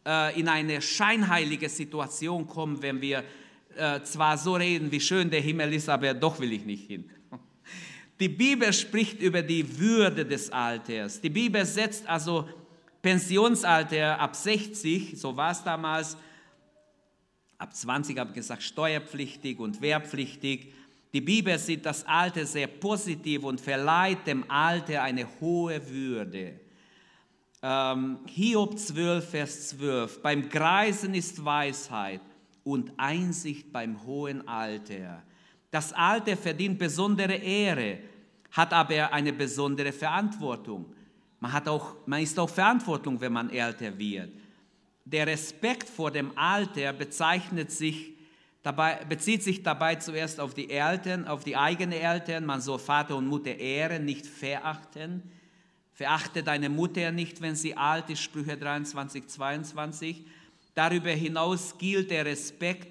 [0.05, 3.23] äh, in eine scheinheilige Situation kommen, wenn wir
[3.77, 7.11] äh, zwar so reden, wie schön der Himmel ist, aber doch will ich nicht hin.
[8.21, 11.21] Die Bibel spricht über die Würde des Alters.
[11.21, 12.49] Die Bibel setzt also
[13.03, 16.17] Pensionsalter ab 60, so war es damals,
[17.59, 20.73] ab 20 habe ich gesagt, steuerpflichtig und wehrpflichtig.
[21.13, 26.61] Die Bibel sieht das Alter sehr positiv und verleiht dem Alter eine hohe Würde.
[27.63, 30.23] Ähm, Hiob 12, Vers 12.
[30.23, 32.21] Beim Greisen ist Weisheit
[32.65, 35.23] und Einsicht beim hohen Alter.
[35.71, 37.99] Das Alter verdient besondere Ehre,
[38.51, 40.87] hat aber eine besondere Verantwortung.
[41.41, 44.31] Man, hat auch, man ist auch Verantwortung, wenn man älter wird.
[45.05, 48.15] Der Respekt vor dem Alter bezeichnet sich
[48.63, 52.47] dabei, bezieht sich dabei zuerst auf die Eltern, auf die eigenen Eltern.
[52.47, 55.23] Man soll Vater und Mutter ehren, nicht verachten.
[55.93, 60.25] Verachte deine Mutter nicht, wenn sie alt ist, Sprüche 23, 22.
[60.75, 62.89] Darüber hinaus gilt der Respekt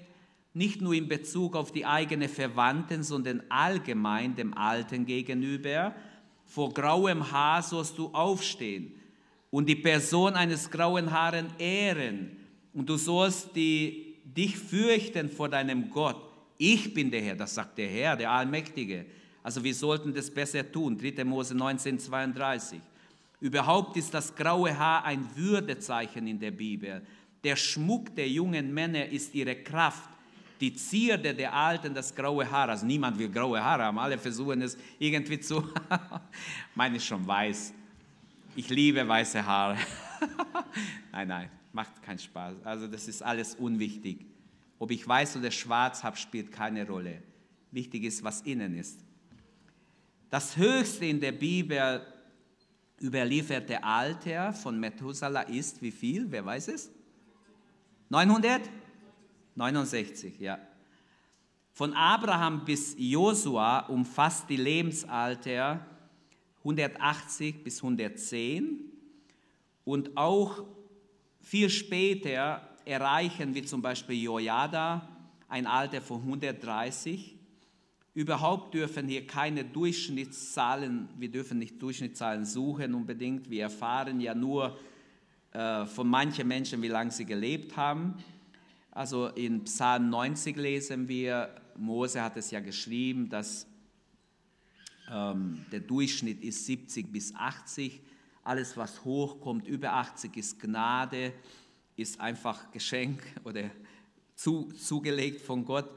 [0.54, 5.94] nicht nur in Bezug auf die eigenen Verwandten, sondern allgemein dem Alten gegenüber.
[6.46, 8.94] Vor grauem Haar sollst du aufstehen
[9.50, 12.36] und die Person eines grauen Haaren ehren
[12.72, 16.22] und du sollst die, dich fürchten vor deinem Gott.
[16.56, 19.06] Ich bin der Herr, das sagt der Herr, der Allmächtige.
[19.42, 20.96] Also wir sollten das besser tun.
[20.96, 21.24] 3.
[21.24, 22.80] Mose 19, 32.
[23.40, 27.02] Überhaupt ist das graue Haar ein Würdezeichen in der Bibel.
[27.44, 30.08] Der Schmuck der jungen Männer ist ihre Kraft
[30.60, 32.70] die Zierde der Alten, das graue Haar.
[32.70, 35.62] Also niemand will graue Haare haben, alle versuchen es irgendwie zu.
[36.74, 37.74] Meine ist schon weiß.
[38.56, 39.76] Ich liebe weiße Haare.
[41.12, 42.56] nein, nein, macht keinen Spaß.
[42.64, 44.24] Also das ist alles unwichtig.
[44.78, 47.22] Ob ich weiß oder schwarz habe, spielt keine Rolle.
[47.70, 49.00] Wichtig ist, was innen ist.
[50.30, 52.06] Das Höchste in der Bibel
[53.00, 56.30] überlieferte Alter von Methuselah ist wie viel?
[56.30, 56.90] Wer weiß es?
[58.14, 58.70] 900?
[59.56, 60.60] 69, ja.
[61.72, 65.84] Von Abraham bis Josua umfasst die Lebensalter
[66.58, 68.78] 180 bis 110
[69.84, 70.62] und auch
[71.40, 75.08] viel später erreichen, wie zum Beispiel Jojada,
[75.48, 77.36] ein Alter von 130.
[78.14, 83.50] Überhaupt dürfen hier keine Durchschnittszahlen, wir dürfen nicht Durchschnittszahlen suchen unbedingt.
[83.50, 84.78] Wir erfahren ja nur
[85.54, 88.16] äh, von manchen Menschen, wie lange sie gelebt haben.
[88.90, 93.66] Also in Psalm 90 lesen wir, Mose hat es ja geschrieben, dass
[95.12, 98.00] ähm, der Durchschnitt ist 70 bis 80.
[98.42, 101.32] Alles, was hochkommt, über 80 ist Gnade,
[101.94, 103.70] ist einfach Geschenk oder
[104.34, 105.88] zu, zugelegt von Gott.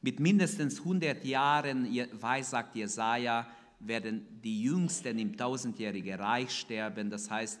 [0.00, 3.46] Mit mindestens 100 Jahren, weiß sagt Jesaja,
[3.78, 7.10] werden die Jüngsten im tausendjährigen Reich sterben.
[7.10, 7.60] Das heißt,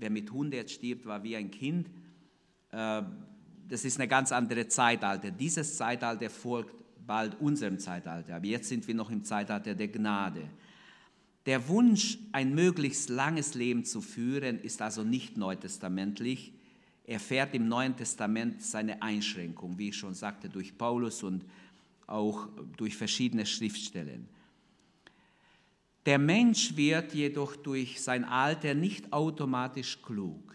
[0.00, 1.88] wer mit 100 stirbt, war wie ein Kind.
[2.72, 3.02] Äh,
[3.68, 5.30] das ist eine ganz andere Zeitalter.
[5.30, 6.74] Dieses Zeitalter folgt
[7.06, 10.48] bald unserem Zeitalter, aber jetzt sind wir noch im Zeitalter der Gnade.
[11.46, 16.52] Der Wunsch, ein möglichst langes Leben zu führen, ist also nicht neutestamentlich.
[17.04, 21.44] Er fährt im Neuen Testament seine Einschränkung, wie ich schon sagte, durch Paulus und
[22.06, 24.28] auch durch verschiedene Schriftstellen.
[26.06, 30.54] Der Mensch wird jedoch durch sein Alter nicht automatisch klug.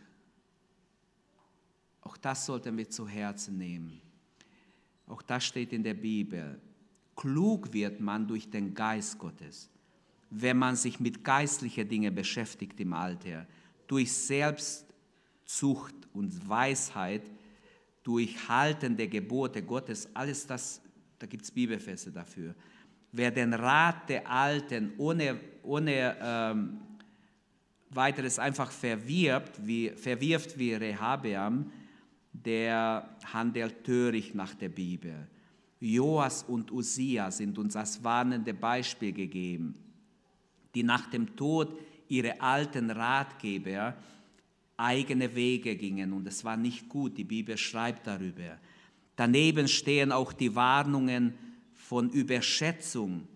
[2.01, 4.01] Auch das sollten wir zu Herzen nehmen.
[5.07, 6.59] Auch das steht in der Bibel.
[7.15, 9.69] Klug wird man durch den Geist Gottes,
[10.29, 13.47] wenn man sich mit geistlichen Dingen beschäftigt im Alter,
[13.87, 17.29] durch Selbstzucht und Weisheit,
[18.03, 20.81] durch Halten der Gebote Gottes, alles das,
[21.17, 22.53] da gibt es Bibelfeste dafür.
[23.17, 26.81] Wer den Rat der Alten ohne, ohne ähm,
[27.89, 31.71] weiteres einfach verwirbt, wie, verwirft wie Rehabeam,
[32.33, 35.29] der handelt töricht nach der Bibel.
[35.79, 39.75] Joas und Usia sind uns als warnende Beispiel gegeben,
[40.73, 43.95] die nach dem Tod ihrer alten Ratgeber
[44.75, 48.57] eigene Wege gingen und es war nicht gut, die Bibel schreibt darüber.
[49.15, 51.33] Daneben stehen auch die Warnungen
[51.87, 53.27] von Überschätzung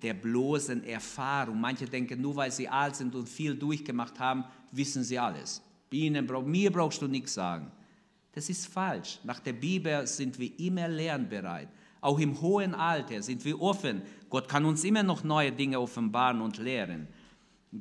[0.00, 1.60] der bloßen Erfahrung.
[1.60, 5.62] Manche denken, nur weil sie alt sind und viel durchgemacht haben, wissen sie alles.
[5.90, 7.70] Ihnen, mir brauchst du nichts sagen.
[8.32, 9.18] Das ist falsch.
[9.24, 11.68] Nach der Bibel sind wir immer lernbereit.
[12.00, 14.02] Auch im hohen Alter sind wir offen.
[14.30, 17.08] Gott kann uns immer noch neue Dinge offenbaren und lehren.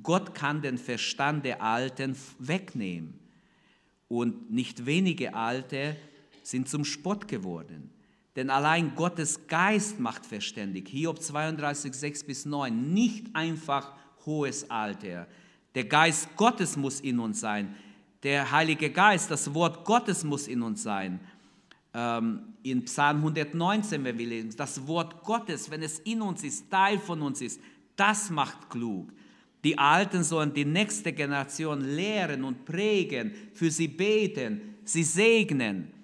[0.04, 3.20] Gott kann den Verstand der Alten wegnehmen.
[4.10, 5.96] Und nicht wenige Alte
[6.44, 7.92] sind zum Spott geworden.
[8.38, 10.88] Denn allein Gottes Geist macht verständig.
[10.90, 12.94] Hiob 32, 6 bis 9.
[12.94, 13.94] Nicht einfach
[14.28, 15.28] hohes Alter.
[15.74, 17.76] Der Geist Gottes muss in uns sein.
[18.22, 21.20] Der Heilige Geist, das Wort Gottes muss in uns sein.
[21.96, 26.70] Ähm, in Psalm 119, wenn wir lesen, das Wort Gottes, wenn es in uns ist,
[26.70, 27.60] Teil von uns ist,
[27.96, 29.12] das macht klug.
[29.64, 35.97] Die Alten sollen die nächste Generation lehren und prägen, für sie beten, sie segnen.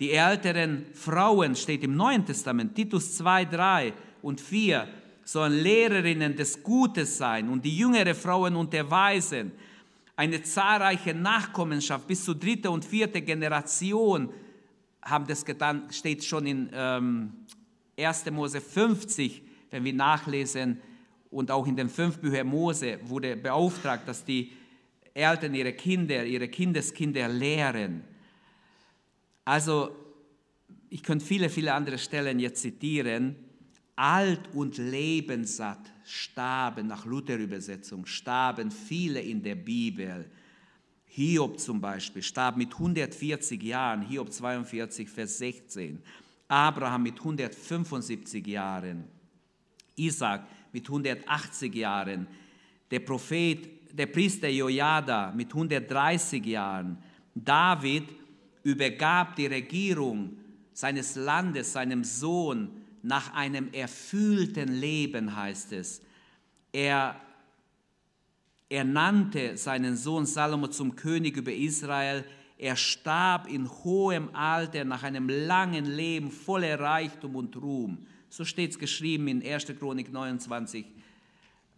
[0.00, 4.86] Die älteren Frauen, steht im Neuen Testament, Titus 2, 3 und 4,
[5.24, 9.52] sollen Lehrerinnen des Gutes sein und die jüngere Frauen unterweisen.
[10.16, 14.30] Eine zahlreiche Nachkommenschaft bis zur dritte und vierte Generation
[15.02, 17.32] haben das getan, steht schon in ähm,
[17.98, 18.30] 1.
[18.30, 20.80] Mose 50, wenn wir nachlesen,
[21.30, 24.52] und auch in den fünf Büchern Mose wurde beauftragt, dass die
[25.12, 28.02] Eltern ihre Kinder, ihre Kindeskinder lehren.
[29.48, 29.96] Also,
[30.90, 33.34] ich könnte viele, viele andere Stellen jetzt zitieren.
[33.96, 40.30] Alt und lebenssatt starben, nach Luther-Übersetzung, starben viele in der Bibel.
[41.06, 46.02] Hiob zum Beispiel starb mit 140 Jahren, Hiob 42, Vers 16.
[46.46, 49.04] Abraham mit 175 Jahren.
[49.96, 52.26] Isaac mit 180 Jahren,
[52.90, 56.98] der Prophet, der Priester Jojada mit 130 Jahren,
[57.34, 58.17] David
[58.68, 60.36] übergab die Regierung
[60.74, 62.70] seines Landes seinem Sohn
[63.02, 66.02] nach einem erfüllten Leben, heißt es.
[66.72, 67.18] Er,
[68.68, 72.24] er nannte seinen Sohn Salomo zum König über Israel.
[72.58, 78.06] Er starb in hohem Alter nach einem langen Leben voller Reichtum und Ruhm.
[78.28, 79.66] So steht es geschrieben in 1.
[79.78, 80.84] Chronik 29,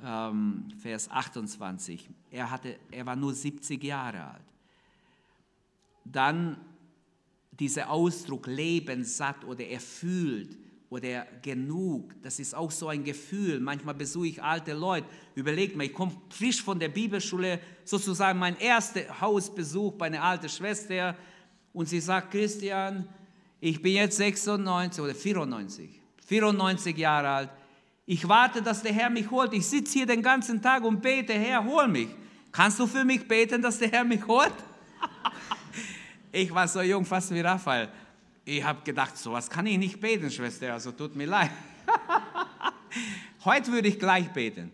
[0.05, 2.09] ähm, Vers 28.
[2.33, 4.50] Er, hatte, er war nur 70 Jahre alt.
[6.05, 6.57] Dann
[7.60, 10.56] dieser Ausdruck lebenssatt oder erfüllt
[10.88, 13.60] oder genug, das ist auch so ein Gefühl.
[13.60, 18.58] Manchmal besuche ich alte Leute, überlegt mir, ich komme frisch von der Bibelschule, sozusagen mein
[18.58, 21.16] erster Hausbesuch bei einer alten Schwester
[21.72, 23.08] und sie sagt, Christian,
[23.60, 26.00] ich bin jetzt 96 oder 94.
[26.26, 27.50] 94 Jahre alt.
[28.06, 29.52] Ich warte, dass der Herr mich holt.
[29.52, 32.08] Ich sitze hier den ganzen Tag und bete, Herr, hol mich.
[32.50, 34.52] Kannst du für mich beten, dass der Herr mich holt?
[36.32, 37.88] ich war so jung, fast wie Raphael.
[38.44, 41.50] Ich habe gedacht, so was kann ich nicht beten, Schwester, also tut mir leid.
[43.44, 44.70] Heute würde ich gleich beten.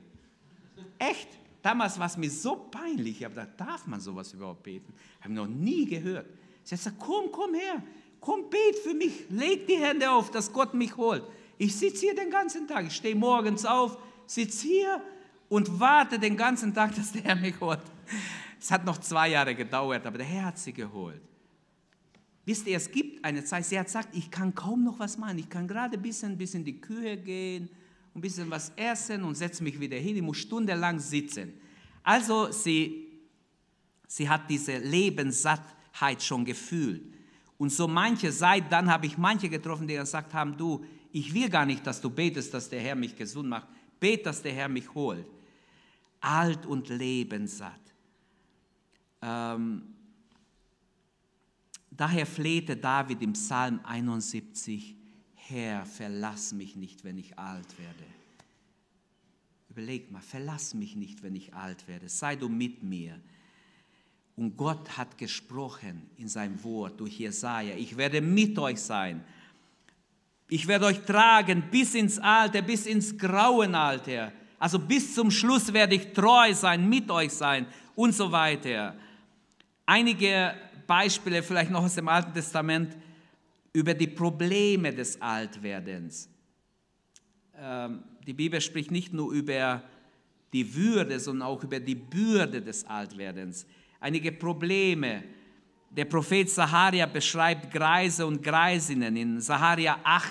[0.99, 1.29] Echt?
[1.63, 3.19] Damals war es mir so peinlich.
[3.19, 4.93] Ich habe gedacht, darf man sowas überhaupt beten?
[5.21, 6.27] Habe noch nie gehört.
[6.63, 7.83] Sie hat gesagt, komm, komm her,
[8.21, 11.25] komm, bet für mich, leg die Hände auf, dass Gott mich holt.
[11.59, 12.87] Ich sitze hier den ganzen Tag.
[12.87, 15.03] Ich stehe morgens auf, sitze hier
[15.49, 17.81] und warte den ganzen Tag, dass der Herr mich holt.
[18.61, 21.21] Es hat noch zwei Jahre gedauert, aber der Herr hat sie geholt.
[22.47, 25.37] Wisst ihr, es gibt eine Zeit, sie hat gesagt, ich kann kaum noch was machen.
[25.39, 27.69] Ich kann gerade ein bisschen, bisschen in die Kühe gehen,
[28.15, 30.15] ein bisschen was essen und setze mich wieder hin.
[30.15, 31.53] Ich muss stundenlang sitzen.
[32.05, 33.09] Also sie,
[34.07, 37.03] sie hat diese Lebenssattheit schon gefühlt.
[37.59, 41.49] Und so manche, seit dann habe ich manche getroffen, die gesagt haben, du, ich will
[41.49, 43.67] gar nicht, dass du betest, dass der Herr mich gesund macht.
[43.99, 45.27] Bet, dass der Herr mich holt.
[46.21, 47.81] Alt und lebenssatt.
[49.21, 49.96] Ähm,
[51.97, 54.97] daher flehte David im Psalm 71,
[55.35, 58.05] Herr, verlass mich nicht, wenn ich alt werde.
[59.71, 62.09] Überleg mal, verlass mich nicht, wenn ich alt werde.
[62.09, 63.21] Sei du mit mir.
[64.35, 69.25] Und Gott hat gesprochen in seinem Wort durch Jesaja: Ich werde mit euch sein.
[70.49, 74.33] Ich werde euch tragen bis ins Alter, bis ins grauen Alter.
[74.59, 78.97] Also bis zum Schluss werde ich treu sein, mit euch sein und so weiter.
[79.85, 80.55] Einige
[80.87, 82.97] Beispiele vielleicht noch aus dem Alten Testament
[83.73, 86.29] über die Probleme des Altwerdens.
[87.59, 89.83] Ähm, die Bibel spricht nicht nur über
[90.53, 93.67] die Würde, sondern auch über die Bürde des Altwerdens.
[94.01, 95.25] Einige Probleme.
[95.91, 100.29] Der Prophet Saharia beschreibt Greise und Greisinnen in Saharia 8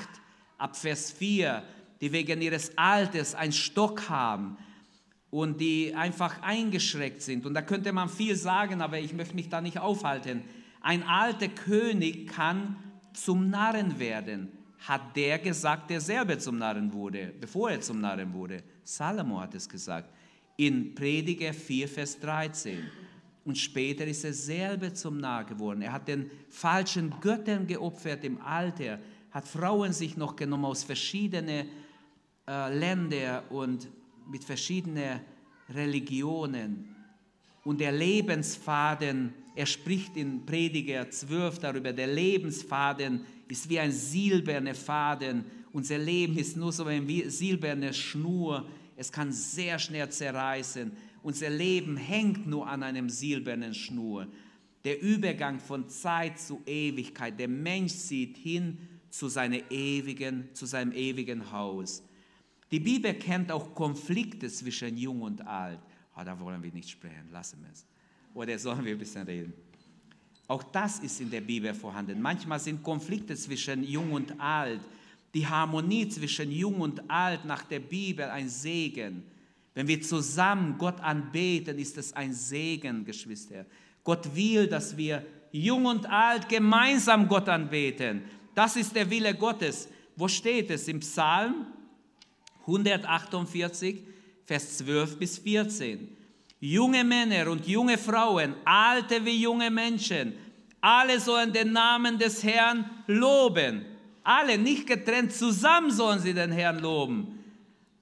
[0.58, 1.64] ab Vers 4,
[2.02, 4.58] die wegen ihres Alters einen Stock haben
[5.42, 7.46] und die einfach eingeschreckt sind.
[7.46, 10.44] Und da könnte man viel sagen, aber ich möchte mich da nicht aufhalten.
[10.82, 12.76] Ein alter König kann
[13.14, 14.52] zum Narren werden
[14.88, 18.62] hat der gesagt, der selber zum Narren wurde, bevor er zum Narren wurde.
[18.84, 20.10] Salomo hat es gesagt
[20.58, 22.84] in Prediger 4, Vers 13.
[23.46, 25.82] Und später ist er selber zum Narr geworden.
[25.82, 29.00] Er hat den falschen Göttern geopfert im Alter,
[29.32, 31.68] hat Frauen sich noch genommen aus verschiedenen
[32.48, 33.88] äh, Ländern und
[34.30, 35.22] mit verschiedenen
[35.70, 36.96] Religionen.
[37.64, 44.76] Und der Lebensfaden, er spricht in Prediger 12 darüber, der Lebensfaden ist wie ein silberner
[44.76, 45.46] Faden.
[45.72, 48.68] Unser Leben ist nur so eine silberne Schnur.
[48.96, 50.92] Es kann sehr schnell zerreißen.
[51.24, 54.28] Unser Leben hängt nur an einem silbernen Schnur.
[54.84, 57.40] Der Übergang von Zeit zu Ewigkeit.
[57.40, 58.78] Der Mensch zieht hin
[59.10, 62.04] zu, seiner ewigen, zu seinem ewigen Haus.
[62.72, 65.80] Die Bibel kennt auch Konflikte zwischen Jung und Alt.
[66.18, 67.86] Oh, da wollen wir nicht sprechen, lassen wir es.
[68.34, 69.54] Oder sollen wir ein bisschen reden?
[70.48, 72.22] Auch das ist in der Bibel vorhanden.
[72.22, 74.82] Manchmal sind Konflikte zwischen Jung und Alt.
[75.34, 79.24] Die Harmonie zwischen Jung und Alt nach der Bibel ein Segen.
[79.74, 83.66] Wenn wir zusammen Gott anbeten, ist es ein Segen, Geschwister.
[84.04, 88.22] Gott will, dass wir Jung und Alt gemeinsam Gott anbeten.
[88.54, 89.90] Das ist der Wille Gottes.
[90.16, 90.88] Wo steht es?
[90.88, 91.68] Im Psalm
[92.68, 94.04] 148,
[94.46, 96.16] Vers 12 bis 14
[96.60, 100.34] junge Männer und junge Frauen, alte wie junge Menschen,
[100.82, 103.86] alle sollen den Namen des Herrn loben.
[104.24, 107.40] Alle, nicht getrennt, zusammen sollen sie den Herrn loben.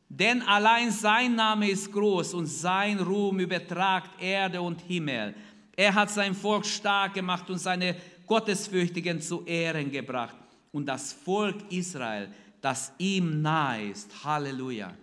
[0.09, 5.33] Denn allein sein Name ist groß und sein Ruhm übertragt Erde und Himmel.
[5.75, 7.95] Er hat sein Volk stark gemacht und seine
[8.27, 10.35] Gottesfürchtigen zu Ehren gebracht.
[10.71, 12.29] Und das Volk Israel,
[12.63, 14.23] das ihm nahe ist.
[14.23, 14.95] Halleluja.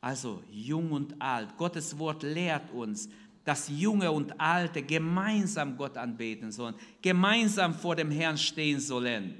[0.00, 1.54] Also jung und alt.
[1.58, 3.10] Gottes Wort lehrt uns,
[3.44, 9.34] dass Junge und Alte gemeinsam Gott anbeten sollen, gemeinsam vor dem Herrn stehen sollen.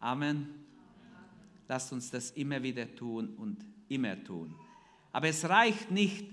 [0.00, 0.48] Amen.
[1.68, 4.52] Lasst uns das immer wieder tun und immer tun.
[5.12, 6.26] Aber es reicht nicht,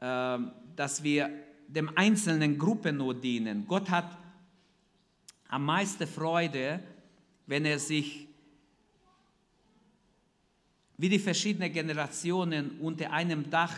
[0.00, 1.28] ähm, dass wir
[1.68, 3.66] dem einzelnen Gruppe nur dienen.
[3.66, 4.16] Gott hat
[5.48, 6.80] am meisten Freude,
[7.46, 8.28] wenn er sich
[10.96, 13.74] wie die verschiedenen Generationen unter einem Dach,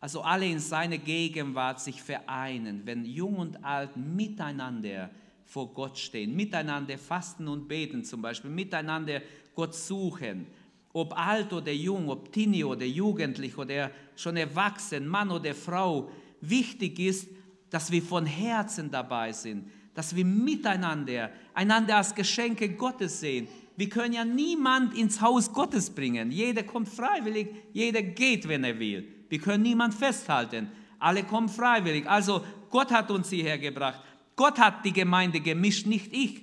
[0.00, 5.10] also alle in seiner Gegenwart sich vereinen, wenn Jung und Alt miteinander
[5.44, 9.22] vor Gott stehen, miteinander fasten und beten zum Beispiel, miteinander
[9.54, 10.46] Gott suchen,
[10.92, 16.98] ob alt oder jung, ob Teenie oder Jugendlich oder schon erwachsen, Mann oder Frau, wichtig
[16.98, 17.28] ist,
[17.70, 23.88] dass wir von Herzen dabei sind, dass wir miteinander einander als Geschenke Gottes sehen, wir
[23.88, 26.32] können ja niemand ins Haus Gottes bringen.
[26.32, 29.06] Jeder kommt freiwillig, jeder geht, wenn er will.
[29.28, 30.68] Wir können niemand festhalten.
[30.98, 32.04] Alle kommen freiwillig.
[32.10, 34.00] Also Gott hat uns hierher gebracht.
[34.34, 36.42] Gott hat die Gemeinde gemischt, nicht ich.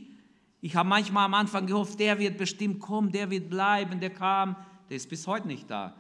[0.62, 4.56] Ich habe manchmal am Anfang gehofft, der wird bestimmt kommen, der wird bleiben, der kam.
[4.89, 5.93] Der ist bis heute nicht da.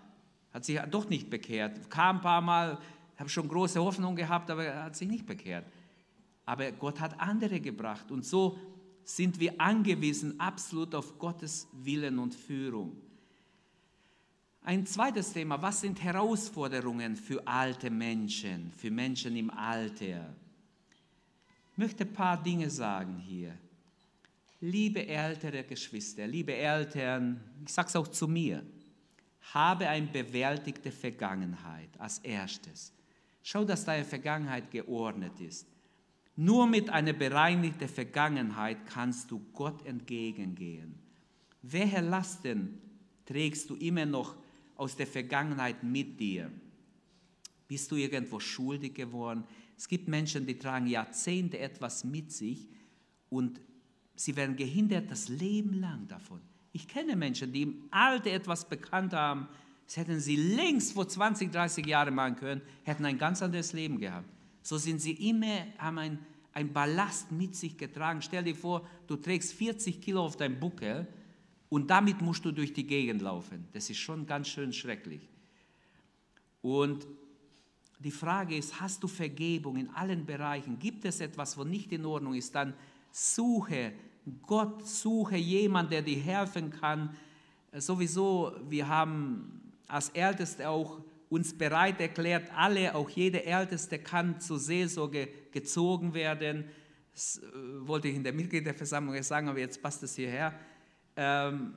[0.53, 1.89] Hat sich doch nicht bekehrt.
[1.89, 2.79] Kam ein paar Mal,
[3.17, 5.65] habe schon große Hoffnung gehabt, aber er hat sich nicht bekehrt.
[6.45, 8.09] Aber Gott hat andere gebracht.
[8.09, 8.57] Und so
[9.05, 12.97] sind wir angewiesen absolut auf Gottes Willen und Führung.
[14.63, 20.35] Ein zweites Thema, was sind Herausforderungen für alte Menschen, für Menschen im Alter?
[21.71, 23.55] Ich möchte ein paar Dinge sagen hier.
[24.61, 28.65] Liebe ältere Geschwister, liebe Eltern, ich sage es auch zu mir,
[29.53, 32.91] habe eine bewältigte Vergangenheit als erstes.
[33.43, 35.67] Schau, dass deine Vergangenheit geordnet ist.
[36.35, 40.95] Nur mit einer bereinigten Vergangenheit kannst du Gott entgegengehen.
[41.61, 42.79] Welche Lasten
[43.25, 44.35] trägst du immer noch
[44.75, 46.51] aus der Vergangenheit mit dir?
[47.67, 49.45] Bist du irgendwo schuldig geworden?
[49.77, 52.69] Es gibt Menschen, die tragen Jahrzehnte etwas mit sich
[53.29, 53.61] und
[54.15, 56.41] sie werden gehindert das Leben lang davon.
[56.73, 59.47] Ich kenne Menschen, die im Alter etwas bekannt haben,
[59.85, 63.99] Das hätten sie längst vor 20, 30 Jahren machen können, hätten ein ganz anderes Leben
[63.99, 64.29] gehabt.
[64.65, 66.19] So sind sie immer, haben ein,
[66.51, 68.23] ein Ballast mit sich getragen.
[68.23, 71.07] Stell dir vor, du trägst 40 Kilo auf deinem Buckel
[71.69, 73.67] und damit musst du durch die Gegend laufen.
[73.73, 75.29] Das ist schon ganz schön schrecklich.
[76.63, 77.05] Und
[77.99, 80.79] die Frage ist, hast du Vergebung in allen Bereichen?
[80.79, 82.55] Gibt es etwas, wo nicht in Ordnung ist?
[82.55, 82.73] Dann
[83.11, 83.93] suche
[84.47, 87.15] Gott, suche jemanden, der dir helfen kann.
[87.71, 94.59] Sowieso, wir haben als Älteste auch uns bereit erklärt, alle, auch jeder Älteste kann zur
[94.59, 96.65] Seelsorge gezogen werden.
[97.13, 100.53] Das äh, wollte ich in der Mitgliederversammlung sagen, aber jetzt passt es hierher.
[101.15, 101.73] Ähm,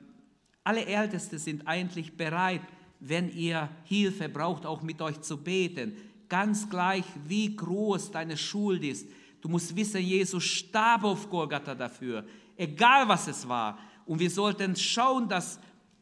[0.63, 2.61] alle Älteste sind eigentlich bereit,
[2.99, 5.95] wenn ihr Hilfe braucht, auch mit euch zu beten.
[6.27, 9.07] Ganz gleich, wie groß deine Schuld ist.
[9.41, 12.25] Du musst wissen, Jesus starb auf Golgatha dafür,
[12.57, 13.79] egal was es war.
[14.05, 15.59] Und wir sollten schauen, dass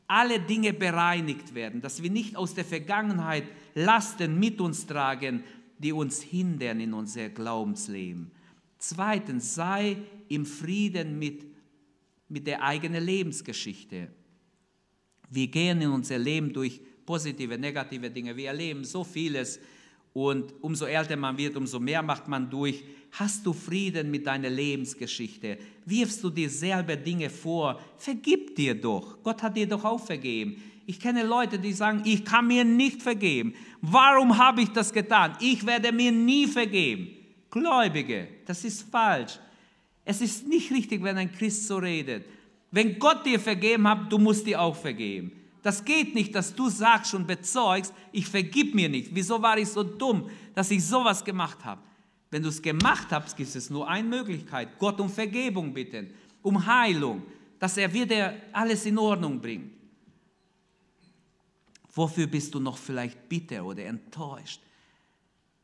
[0.07, 3.43] alle Dinge bereinigt werden, dass wir nicht aus der Vergangenheit
[3.75, 5.43] Lasten mit uns tragen,
[5.77, 8.31] die uns hindern in unser Glaubensleben.
[8.77, 9.97] Zweitens, sei
[10.29, 11.45] im Frieden mit,
[12.29, 14.07] mit der eigenen Lebensgeschichte.
[15.29, 18.35] Wir gehen in unser Leben durch positive, negative Dinge.
[18.35, 19.59] Wir erleben so vieles
[20.17, 22.83] und umso älter man wird, umso mehr macht man durch.
[23.11, 25.59] Hast du Frieden mit deiner Lebensgeschichte?
[25.85, 27.79] Wirfst du dir selber Dinge vor?
[27.97, 29.21] Vergib dir doch.
[29.21, 30.59] Gott hat dir doch auch vergeben.
[30.87, 33.53] Ich kenne Leute, die sagen, ich kann mir nicht vergeben.
[33.79, 35.37] Warum habe ich das getan?
[35.39, 37.09] Ich werde mir nie vergeben.
[37.51, 39.37] Gläubige, das ist falsch.
[40.03, 42.25] Es ist nicht richtig, wenn ein Christ so redet.
[42.71, 45.31] Wenn Gott dir vergeben hat, du musst dir auch vergeben.
[45.63, 49.13] Das geht nicht, dass du sagst und bezeugst, ich vergib mir nicht.
[49.13, 51.81] Wieso war ich so dumm, dass ich sowas gemacht habe?
[52.29, 54.77] Wenn du es gemacht hast, gibt es nur eine Möglichkeit.
[54.79, 57.23] Gott um Vergebung bitten, um Heilung,
[57.59, 59.71] dass er wieder alles in Ordnung bringt.
[61.93, 64.61] Wofür bist du noch vielleicht bitter oder enttäuscht?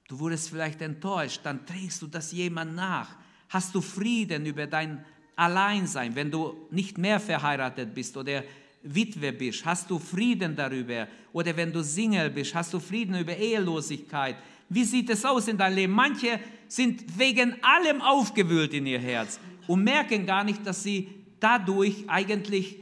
[0.08, 3.16] Du wurdest vielleicht enttäuscht, dann trägst du das jemand nach.
[3.50, 8.44] Hast du Frieden über dein Alleinsein, wenn du nicht mehr verheiratet bist oder
[8.84, 11.08] Witwe bist, hast du Frieden darüber.
[11.32, 14.36] Oder wenn du Single bist, hast du Frieden über Ehelosigkeit.
[14.70, 15.94] Wie sieht es aus in deinem Leben?
[15.94, 21.10] Manche sind wegen allem aufgewühlt in ihr Herz und merken gar nicht, dass sie
[21.40, 22.78] dadurch eigentlich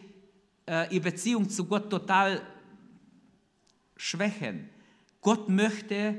[0.68, 2.42] äh, ihre Beziehung zu Gott total
[3.98, 4.70] schwächen.
[5.22, 6.16] Gott möchte,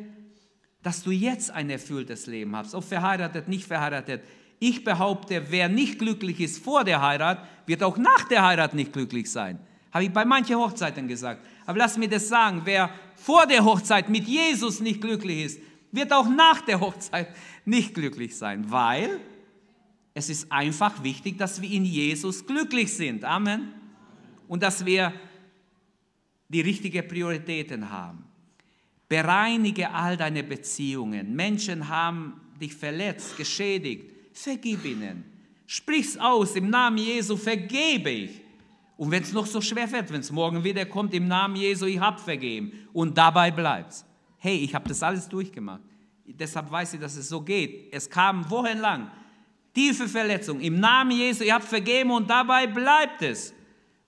[0.82, 4.22] dass du jetzt ein erfülltes Leben hast, ob verheiratet, nicht verheiratet.
[4.58, 8.92] Ich behaupte, wer nicht glücklich ist vor der Heirat, wird auch nach der Heirat nicht
[8.92, 9.58] glücklich sein.
[9.92, 11.46] Habe ich bei manchen Hochzeiten gesagt.
[11.66, 16.12] Aber lass mir das sagen, wer vor der Hochzeit mit Jesus nicht glücklich ist, wird
[16.12, 17.28] auch nach der Hochzeit
[17.64, 19.20] nicht glücklich sein, weil
[20.14, 23.24] es ist einfach wichtig, dass wir in Jesus glücklich sind.
[23.24, 23.74] Amen.
[24.48, 25.12] Und dass wir
[26.48, 28.24] die richtigen Prioritäten haben.
[29.08, 31.34] Bereinige all deine Beziehungen.
[31.34, 35.24] Menschen haben dich verletzt, geschädigt vergib ihnen.
[35.66, 38.40] Sprich's aus, im Namen Jesu vergebe ich.
[38.96, 41.86] Und wenn es noch so schwer wird, wenn es morgen wieder kommt, im Namen Jesu,
[41.86, 42.72] ich habe vergeben.
[42.92, 44.04] Und dabei bleibt's.
[44.38, 45.82] Hey, ich habe das alles durchgemacht.
[46.26, 47.92] Deshalb weiß ich, dass es so geht.
[47.92, 49.10] Es kam wochenlang
[49.74, 50.60] tiefe Verletzung.
[50.60, 53.54] Im Namen Jesu, ich habe vergeben und dabei bleibt es.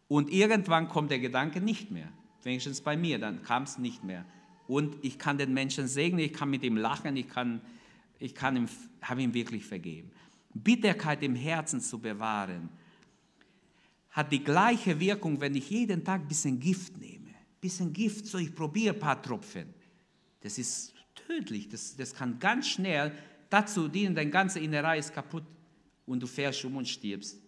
[0.09, 2.09] Und irgendwann kommt der Gedanke nicht mehr.
[2.43, 4.25] Wenigstens bei mir, dann kam es nicht mehr.
[4.67, 7.61] Und ich kann den Menschen segnen, ich kann mit ihm lachen, ich kann
[8.19, 8.69] ich kann ihm,
[9.03, 10.11] habe ihm wirklich vergeben.
[10.55, 12.69] Bitterkeit im Herzen zu bewahren,
[14.15, 17.29] hat die gleiche Wirkung, wenn ich jeden Tag ein bisschen Gift nehme.
[17.29, 19.67] Ein bisschen Gift, so ich probiere ein paar Tropfen.
[20.41, 23.13] Das ist tödlich, das, das kann ganz schnell
[23.51, 25.45] dazu dienen, dein ganze Innerei ist kaputt
[26.07, 27.39] und du fährst um und stirbst.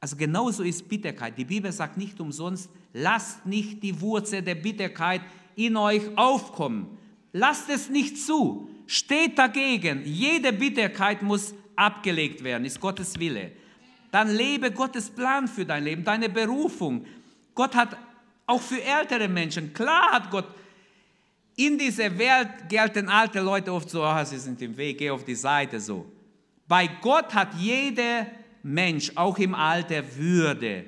[0.00, 1.36] Also genauso ist Bitterkeit.
[1.36, 5.20] Die Bibel sagt nicht umsonst, lasst nicht die Wurzel der Bitterkeit
[5.56, 6.96] in euch aufkommen.
[7.32, 10.02] Lasst es nicht zu steht dagegen.
[10.04, 13.52] Jede Bitterkeit muss abgelegt werden, ist Gottes Wille.
[14.18, 17.06] Dann lebe Gottes Plan für dein Leben, deine Berufung.
[17.54, 17.96] Gott hat
[18.46, 20.46] auch für ältere Menschen, klar hat Gott,
[21.54, 25.24] in dieser Welt gelten alte Leute oft so, oh, sie sind im Weg, geh auf
[25.24, 26.04] die Seite so.
[26.66, 28.26] Bei Gott hat jeder
[28.64, 30.86] Mensch, auch im Alter, Würde.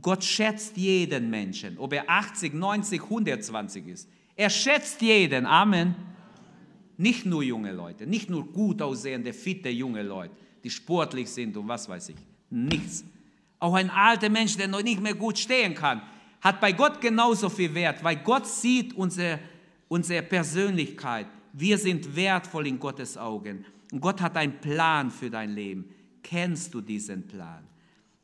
[0.00, 4.08] Gott schätzt jeden Menschen, ob er 80, 90, 120 ist.
[4.36, 5.46] Er schätzt jeden.
[5.46, 5.96] Amen.
[6.96, 10.36] Nicht nur junge Leute, nicht nur gut aussehende, fitte junge Leute,
[10.68, 12.16] die sportlich sind und was weiß ich.
[12.50, 13.02] Nichts.
[13.58, 16.02] Auch ein alter Mensch, der noch nicht mehr gut stehen kann,
[16.42, 19.38] hat bei Gott genauso viel Wert, weil Gott sieht unsere,
[19.88, 21.26] unsere Persönlichkeit.
[21.54, 23.64] Wir sind wertvoll in Gottes Augen.
[23.90, 25.86] Und Gott hat einen Plan für dein Leben.
[26.22, 27.64] Kennst du diesen Plan?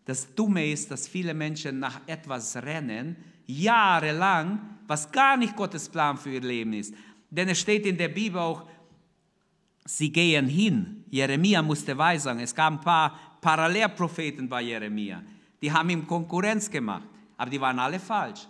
[0.04, 3.16] Das Dumme ist, dass viele Menschen nach etwas rennen,
[3.46, 6.92] jahrelang, was gar nicht Gottes Plan für ihr Leben ist.
[7.30, 8.68] Denn es steht in der Bibel auch,
[9.84, 11.04] sie gehen hin.
[11.10, 12.40] Jeremia musste weissagen.
[12.40, 15.22] Es gab ein paar Parallelpropheten bei Jeremia.
[15.60, 18.46] Die haben ihm Konkurrenz gemacht, aber die waren alle falsch.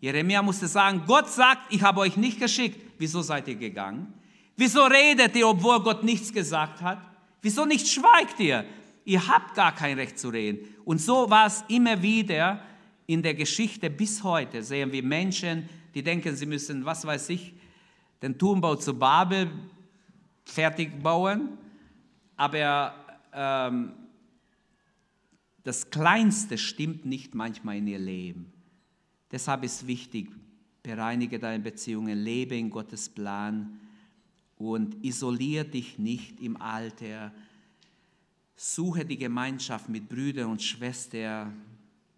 [0.00, 2.78] Jeremia musste sagen, Gott sagt, ich habe euch nicht geschickt.
[2.98, 4.12] Wieso seid ihr gegangen?
[4.56, 6.98] Wieso redet ihr, obwohl Gott nichts gesagt hat?
[7.40, 8.64] Wieso nicht schweigt ihr?
[9.04, 10.58] Ihr habt gar kein Recht zu reden.
[10.84, 12.60] Und so war es immer wieder
[13.06, 14.62] in der Geschichte bis heute.
[14.62, 17.54] Sehen wir Menschen, die denken, sie müssen, was weiß ich,
[18.22, 19.50] den Turmbau zu Babel
[20.44, 21.58] fertig bauen.
[22.36, 22.94] Aber
[23.32, 23.92] ähm,
[25.62, 28.52] das Kleinste stimmt nicht manchmal in ihr Leben.
[29.32, 30.30] Deshalb ist wichtig,
[30.82, 33.80] bereinige deine Beziehungen, lebe in Gottes Plan
[34.58, 37.32] und isoliere dich nicht im Alter.
[38.56, 41.60] Suche die Gemeinschaft mit Brüdern und Schwestern,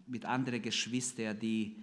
[0.05, 1.75] mit anderen Geschwistern, die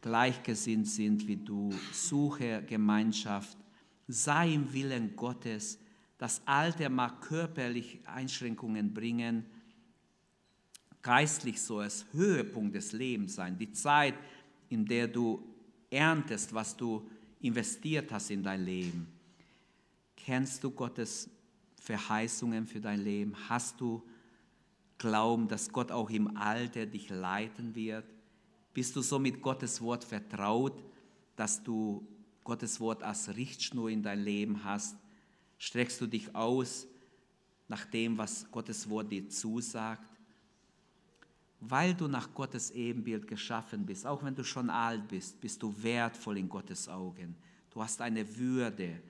[0.00, 1.72] gleichgesinnt sind wie du.
[1.92, 3.56] Suche Gemeinschaft.
[4.08, 5.78] Sei im Willen Gottes.
[6.18, 9.46] Das Alter mag körperlich Einschränkungen bringen.
[11.02, 13.58] Geistlich soll es Höhepunkt des Lebens sein.
[13.58, 14.14] Die Zeit,
[14.68, 15.42] in der du
[15.90, 17.08] erntest, was du
[17.40, 19.06] investiert hast in dein Leben.
[20.16, 21.28] Kennst du Gottes
[21.80, 23.34] Verheißungen für dein Leben?
[23.48, 24.02] Hast du
[24.98, 28.04] Glauben, dass Gott auch im Alter dich leiten wird?
[28.72, 30.80] Bist du so mit Gottes Wort vertraut,
[31.34, 32.06] dass du
[32.44, 34.96] Gottes Wort als Richtschnur in dein Leben hast?
[35.58, 36.86] Streckst du dich aus
[37.68, 40.08] nach dem, was Gottes Wort dir zusagt?
[41.60, 45.72] Weil du nach Gottes Ebenbild geschaffen bist, auch wenn du schon alt bist, bist du
[45.82, 47.36] wertvoll in Gottes Augen.
[47.70, 49.00] Du hast eine Würde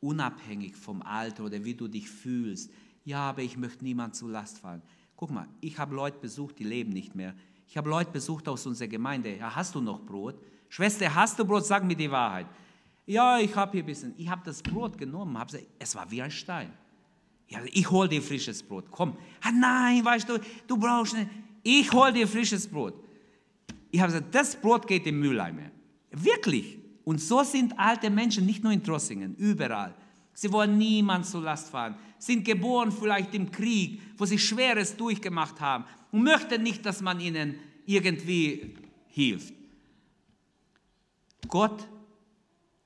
[0.00, 2.70] unabhängig vom Alter oder wie du dich fühlst.
[3.04, 4.82] Ja, aber ich möchte niemand zu Last fallen.
[5.16, 7.34] Guck mal, ich habe Leute besucht, die leben nicht mehr.
[7.68, 9.36] Ich habe Leute besucht aus unserer Gemeinde.
[9.36, 10.34] Ja, hast du noch Brot?
[10.68, 11.66] Schwester, hast du Brot?
[11.66, 12.46] Sag mir die Wahrheit.
[13.06, 14.14] Ja, ich habe hier ein bisschen.
[14.16, 16.72] Ich habe das Brot genommen, habe gesagt, es war wie ein Stein.
[17.48, 18.84] Ja, ich hol dir frisches Brot.
[18.90, 19.16] Komm.
[19.42, 21.28] Ah, nein, weißt du, du brauchst nicht.
[21.62, 22.94] Ich hol dir frisches Brot.
[23.90, 25.70] Ich habe gesagt, das Brot geht im Mülleimer.
[26.12, 26.78] Wirklich.
[27.04, 29.94] Und so sind alte Menschen nicht nur in Trossingen, überall.
[30.32, 35.60] Sie wollen niemand zur Last fahren, sind geboren vielleicht im Krieg, wo sie Schweres durchgemacht
[35.60, 38.74] haben und möchten nicht, dass man ihnen irgendwie
[39.08, 39.52] hilft.
[41.48, 41.86] Gott,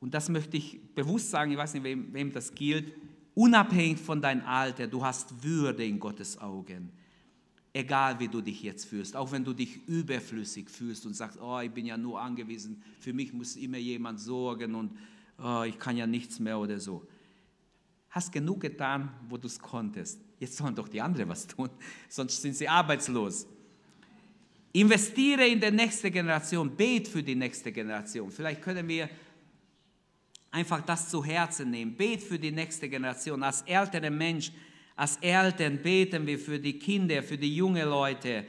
[0.05, 2.93] und das möchte ich bewusst sagen, ich weiß nicht, wem, wem das gilt,
[3.35, 6.93] unabhängig von deinem Alter, du hast Würde in Gottes Augen
[7.75, 11.59] egal wie du dich jetzt fühlst, auch wenn du dich überflüssig fühlst und sagst, oh,
[11.59, 14.97] ich bin ja nur angewiesen, für mich muss immer jemand sorgen und
[15.43, 17.07] oh, ich kann ja nichts mehr oder so.
[18.11, 20.21] Hast genug getan, wo du es konntest.
[20.39, 21.69] Jetzt sollen doch die anderen was tun,
[22.09, 23.49] sonst sind sie arbeitslos.
[24.73, 28.31] Investiere in die nächste Generation, bet für die nächste Generation.
[28.31, 29.09] Vielleicht können wir
[30.55, 31.97] einfach das zu Herzen nehmen.
[31.97, 33.43] Bet für die nächste Generation.
[33.43, 34.53] Als älterer Mensch
[34.97, 38.45] als Eltern beten wir für die Kinder, für die jungen Leute.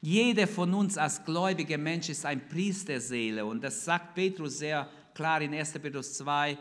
[0.00, 5.42] Jeder von uns als gläubiger Mensch ist ein Priesterseele und das sagt Petrus sehr klar
[5.42, 5.72] in 1.
[5.74, 6.56] Petrus 2,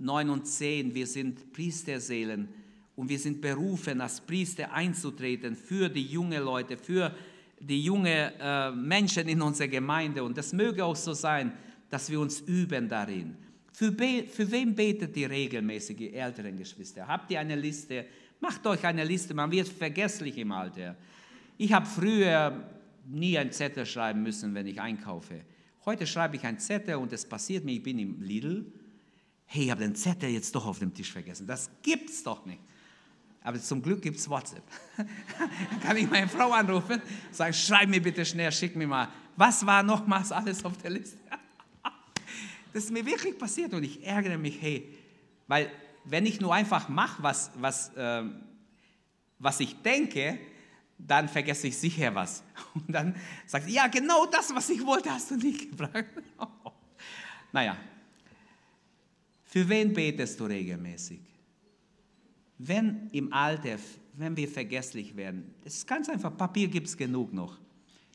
[0.00, 0.92] 9 und 10.
[0.92, 2.48] Wir sind Priesterseelen
[2.96, 7.14] und wir sind berufen, als Priester einzutreten für die jungen Leute, für
[7.60, 10.24] die jungen äh, Menschen in unserer Gemeinde.
[10.24, 11.52] Und das möge auch so sein,
[11.88, 13.36] dass wir uns üben darin.
[13.74, 17.08] Für, für wen betet ihr regelmäßig, ihr älteren Geschwister?
[17.08, 18.06] Habt ihr eine Liste?
[18.38, 20.96] Macht euch eine Liste, man wird vergesslich im Alter.
[21.58, 22.70] Ich habe früher
[23.10, 25.40] nie einen Zettel schreiben müssen, wenn ich einkaufe.
[25.84, 28.64] Heute schreibe ich einen Zettel und es passiert mir, ich bin im Lidl.
[29.46, 31.48] Hey, ich habe den Zettel jetzt doch auf dem Tisch vergessen.
[31.48, 32.60] Das gibt's doch nicht.
[33.42, 34.62] Aber zum Glück gibt es WhatsApp.
[35.82, 37.02] Kann ich meine Frau anrufen,
[37.32, 39.08] sagen, schreib mir bitte schnell, schick mir mal.
[39.36, 41.18] Was war nochmals alles auf der Liste?
[42.74, 44.92] Das ist mir wirklich passiert und ich ärgere mich, hey,
[45.46, 45.70] weil
[46.04, 48.24] wenn ich nur einfach mache, was, was, äh,
[49.38, 50.40] was ich denke,
[50.98, 52.42] dann vergesse ich sicher was.
[52.74, 53.14] Und dann
[53.46, 56.04] sagt ja, genau das, was ich wollte, hast du nicht gebracht.
[57.52, 57.76] naja,
[59.44, 61.20] für wen betest du regelmäßig?
[62.58, 63.76] Wenn im Alter,
[64.14, 67.58] wenn wir vergesslich werden, es ist ganz einfach, Papier gibt es genug noch.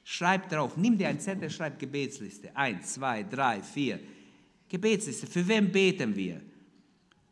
[0.04, 2.56] Schreib drauf, nimm dir einen Zettel, schreib Gebetsliste.
[2.56, 4.00] Eins, zwei, drei, vier.
[4.70, 6.42] Gebetsliste, für wen beten wir?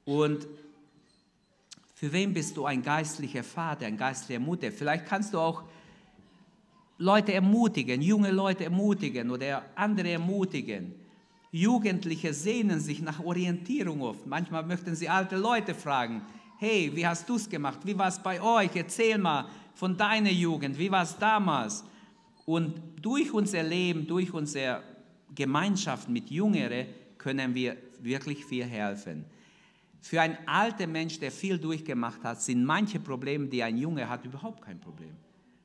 [0.06, 0.48] Und
[1.94, 4.72] für wen bist du ein geistlicher Vater, ein geistlicher Mutter?
[4.72, 5.64] Vielleicht kannst du auch
[6.98, 10.94] Leute ermutigen, junge Leute ermutigen oder andere ermutigen.
[11.52, 14.26] Jugendliche sehnen sich nach Orientierung oft.
[14.26, 16.22] Manchmal möchten sie alte Leute fragen,
[16.58, 17.80] hey, wie hast du es gemacht?
[17.84, 18.72] Wie war es bei euch?
[18.76, 20.78] Erzähl mal von deiner Jugend.
[20.78, 21.84] Wie war es damals?
[22.46, 24.82] Und durch unser Leben, durch unser
[25.36, 26.88] Gemeinschaft mit Jüngeren
[27.28, 29.26] können wir wirklich viel helfen.
[30.00, 34.24] Für einen alten Mensch, der viel durchgemacht hat, sind manche Probleme, die ein Junge hat,
[34.24, 35.14] überhaupt kein Problem.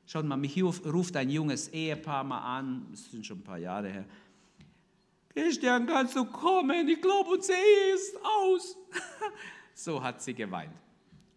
[0.05, 3.87] Schaut mal, mich ruft ein junges Ehepaar mal an, das sind schon ein paar Jahre
[3.87, 4.05] her.
[5.33, 6.85] Christian, kannst du kommen?
[6.89, 8.77] Ich glaube, unsere Ehe ist aus.
[9.73, 10.73] so hat sie geweint.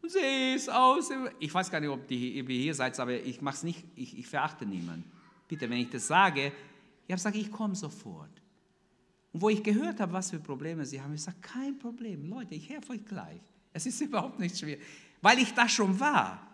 [0.03, 1.09] Unsere Ehe ist aus.
[1.39, 4.27] Ich weiß gar nicht, ob ihr hier seid, aber ich mache es nicht, ich, ich
[4.27, 5.09] verachte niemanden.
[5.47, 8.43] Bitte, wenn ich das sage, ich habe gesagt, ich komme sofort.
[9.33, 12.55] Und wo ich gehört habe, was für Probleme sie haben, ich sage, kein Problem, Leute,
[12.55, 13.41] ich helfe euch gleich.
[13.73, 14.79] Es ist überhaupt nicht schwer.
[15.21, 16.47] Weil ich da schon war,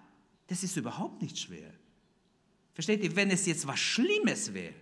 [0.46, 1.72] das ist überhaupt nicht schwer.
[2.74, 4.74] Versteht ihr, wenn es jetzt was Schlimmes wäre,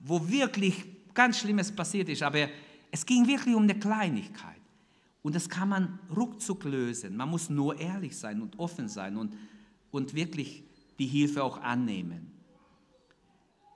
[0.00, 2.48] wo wirklich ganz Schlimmes passiert ist, aber
[2.90, 4.56] es ging wirklich um eine Kleinigkeit.
[5.22, 7.16] Und das kann man ruckzuck lösen.
[7.16, 9.36] Man muss nur ehrlich sein und offen sein und,
[9.90, 10.62] und wirklich
[10.98, 12.32] die Hilfe auch annehmen.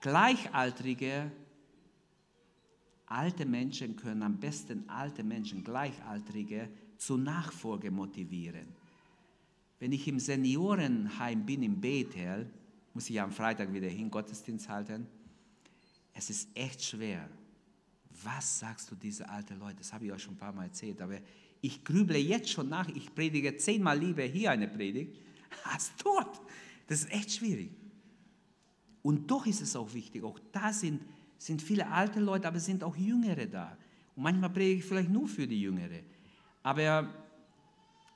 [0.01, 1.31] Gleichaltrige,
[3.13, 8.67] alte Menschen können am besten alte Menschen, Gleichaltrige, zur Nachfolge motivieren.
[9.79, 12.49] Wenn ich im Seniorenheim bin in Bethel,
[12.95, 15.07] muss ich am Freitag wieder hin Gottesdienst halten.
[16.15, 17.29] Es ist echt schwer.
[18.23, 19.77] Was sagst du diese alten Leute?
[19.79, 21.19] Das habe ich euch schon ein paar Mal erzählt, aber
[21.61, 22.89] ich grüble jetzt schon nach.
[22.89, 25.17] Ich predige zehnmal lieber hier eine Predigt
[25.65, 26.41] als dort.
[26.87, 27.71] Das ist echt schwierig.
[29.03, 31.03] Und doch ist es auch wichtig, auch da sind,
[31.47, 33.77] sind viele alte Leute, aber es sind auch Jüngere da.
[34.15, 36.01] Und manchmal predige ich vielleicht nur für die Jüngere.
[36.63, 37.09] Aber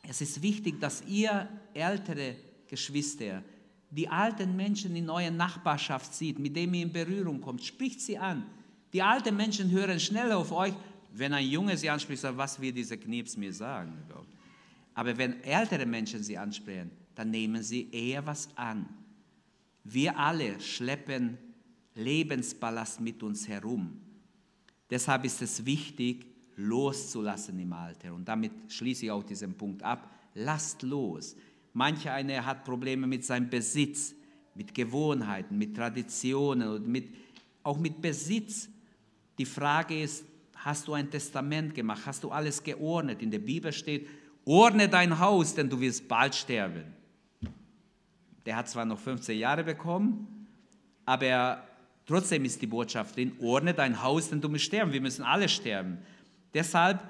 [0.09, 2.37] es ist wichtig, dass ihr ältere
[2.69, 3.43] Geschwister
[3.91, 8.19] die alten Menschen in eurer Nachbarschaft sieht, mit denen ihr in Berührung kommt, spricht sie
[8.19, 8.45] an.
[8.93, 10.75] Die alten Menschen hören schnell auf euch,
[11.13, 13.93] wenn ein Junge sie anspricht, sagt, was will dieser Knips mir sagen?
[14.95, 18.87] Aber wenn ältere Menschen sie ansprechen, dann nehmen sie eher was an.
[19.85, 21.39] Wir alle schleppen
[21.97, 24.01] Lebensballast mit uns herum.
[24.89, 26.27] Deshalb ist es wichtig,
[26.57, 28.15] loszulassen im Alter.
[28.15, 30.11] Und damit schließe ich auch diesen Punkt ab.
[30.35, 31.37] Lasst los.
[31.73, 34.15] Mancher eine hat Probleme mit seinem Besitz,
[34.55, 37.09] mit Gewohnheiten, mit Traditionen und mit,
[37.63, 38.69] auch mit Besitz.
[39.39, 40.25] Die Frage ist,
[40.57, 42.03] hast du ein Testament gemacht?
[42.07, 43.21] Hast du alles geordnet?
[43.23, 44.09] In der Bibel steht,
[44.45, 46.85] ordne dein Haus, denn du wirst bald sterben.
[48.47, 50.47] Der hat zwar noch 15 Jahre bekommen,
[51.05, 51.63] aber
[52.07, 54.93] trotzdem ist die Botschaft drin, ordne dein Haus, denn du musst sterben.
[54.93, 55.99] Wir müssen alle sterben.
[56.55, 57.01] Deshalb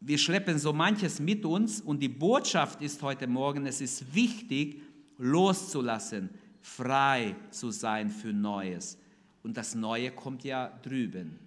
[0.00, 4.82] wir schleppen so manches mit uns und die Botschaft ist heute Morgen, es ist wichtig,
[5.18, 6.30] loszulassen,
[6.60, 8.98] frei zu sein für Neues.
[9.42, 11.38] Und das Neue kommt ja drüben.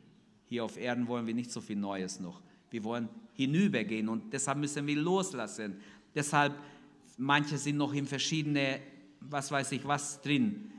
[0.45, 2.41] Hier auf Erden wollen wir nicht so viel Neues noch.
[2.71, 5.75] Wir wollen hinübergehen und deshalb müssen wir loslassen.
[6.15, 6.53] Deshalb,
[7.17, 8.79] manche sind noch in verschiedene,
[9.21, 10.71] was weiß ich was drin,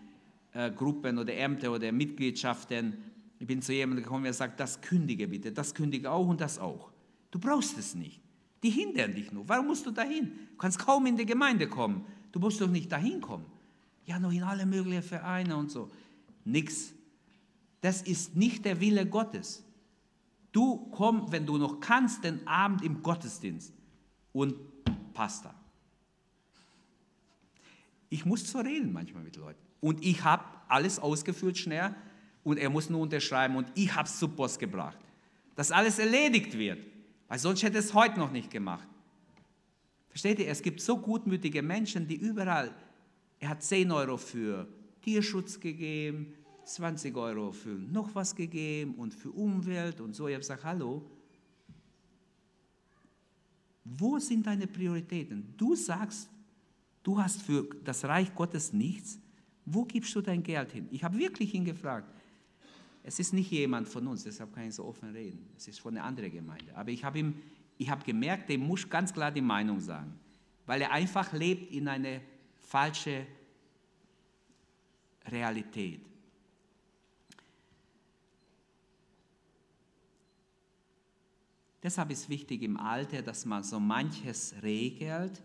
[0.52, 2.96] äh, Gruppen oder Ämter oder Mitgliedschaften.
[3.38, 6.58] Ich bin zu jemandem gekommen, der sagt, das kündige bitte, das kündige auch und das
[6.58, 6.90] auch.
[7.30, 8.20] Du brauchst es nicht.
[8.62, 9.48] Die hindern dich nur.
[9.48, 10.32] Warum musst du dahin?
[10.50, 12.04] Du kannst kaum in die Gemeinde kommen.
[12.32, 13.46] Du musst doch nicht dahin kommen.
[14.04, 15.90] Ja, noch in alle möglichen Vereine und so.
[16.44, 16.92] Nix.
[17.80, 19.64] Das ist nicht der Wille Gottes.
[20.52, 23.72] Du komm, wenn du noch kannst, den Abend im Gottesdienst
[24.32, 24.54] und
[25.14, 25.54] Pasta.
[28.10, 29.69] Ich muss so reden manchmal mit Leuten.
[29.80, 31.94] Und ich habe alles ausgefüllt schnell
[32.44, 34.98] und er muss nur unterschreiben und ich habe es zur Post gebracht.
[35.56, 36.78] Dass alles erledigt wird.
[37.28, 38.88] Weil sonst hätte es heute noch nicht gemacht.
[40.08, 40.48] Versteht ihr?
[40.48, 42.74] Es gibt so gutmütige Menschen, die überall,
[43.38, 44.66] er hat 10 Euro für
[45.00, 50.28] Tierschutz gegeben, 20 Euro für noch was gegeben und für Umwelt und so.
[50.28, 51.02] Ich habe gesagt, hallo,
[53.84, 55.54] wo sind deine Prioritäten?
[55.56, 56.28] Du sagst,
[57.02, 59.18] du hast für das Reich Gottes nichts.
[59.72, 60.88] Wo gibst du dein Geld hin?
[60.90, 62.08] Ich habe wirklich ihn gefragt.
[63.04, 65.48] Es ist nicht jemand von uns, deshalb kann ich so offen reden.
[65.56, 66.74] Es ist von einer anderen Gemeinde.
[66.76, 67.34] Aber ich habe ihm,
[67.78, 70.18] ich habe gemerkt, dem muss ganz klar die Meinung sagen,
[70.66, 72.20] weil er einfach lebt in eine
[72.58, 73.26] falsche
[75.26, 76.00] Realität.
[81.82, 85.40] Deshalb ist wichtig im Alter, dass man so manches regelt.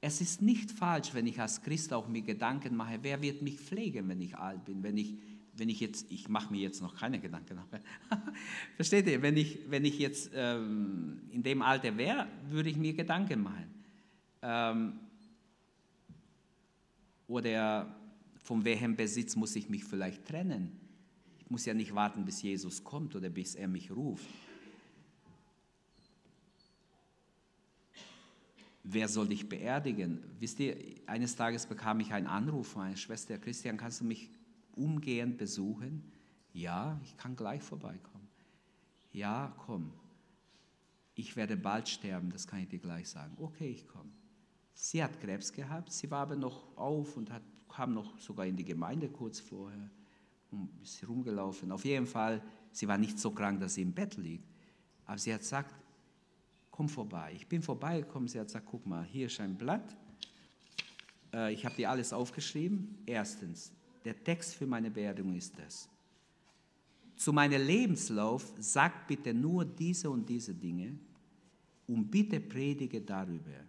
[0.00, 3.58] Es ist nicht falsch, wenn ich als Christ auch mir Gedanken mache, wer wird mich
[3.58, 5.16] pflegen, wenn ich alt bin, wenn ich
[5.60, 7.58] wenn ich jetzt, ich mache mir jetzt noch keine Gedanken,
[8.76, 12.94] versteht ihr, wenn ich, wenn ich jetzt ähm, in dem Alter wäre, würde ich mir
[12.94, 13.66] Gedanken machen.
[14.40, 15.00] Ähm,
[17.26, 17.94] oder
[18.42, 20.80] von welchem Besitz muss ich mich vielleicht trennen?
[21.38, 24.24] Ich muss ja nicht warten, bis Jesus kommt oder bis er mich ruft.
[28.82, 30.22] Wer soll dich beerdigen?
[30.38, 30.76] Wisst ihr,
[31.06, 34.30] eines Tages bekam ich einen Anruf von einer Schwester, Christian, kannst du mich
[34.72, 36.10] umgehend besuchen.
[36.52, 38.28] Ja, ich kann gleich vorbeikommen.
[39.12, 39.92] Ja, komm.
[41.14, 43.36] Ich werde bald sterben, das kann ich dir gleich sagen.
[43.38, 44.10] Okay, ich komme.
[44.72, 48.56] Sie hat Krebs gehabt, sie war aber noch auf und hat, kam noch sogar in
[48.56, 49.90] die Gemeinde kurz vorher
[50.50, 51.70] und ist rumgelaufen.
[51.70, 54.48] Auf jeden Fall, sie war nicht so krank, dass sie im Bett liegt.
[55.04, 55.74] Aber sie hat gesagt,
[56.80, 57.34] komm vorbei.
[57.36, 59.94] Ich bin vorbeigekommen, sie hat gesagt, guck mal, hier ist ein Blatt.
[61.30, 62.96] Äh, ich habe dir alles aufgeschrieben.
[63.04, 63.70] Erstens,
[64.02, 65.90] der Text für meine Beerdigung ist das.
[67.16, 70.98] Zu meinem Lebenslauf sag bitte nur diese und diese Dinge
[71.86, 73.60] und bitte predige darüber.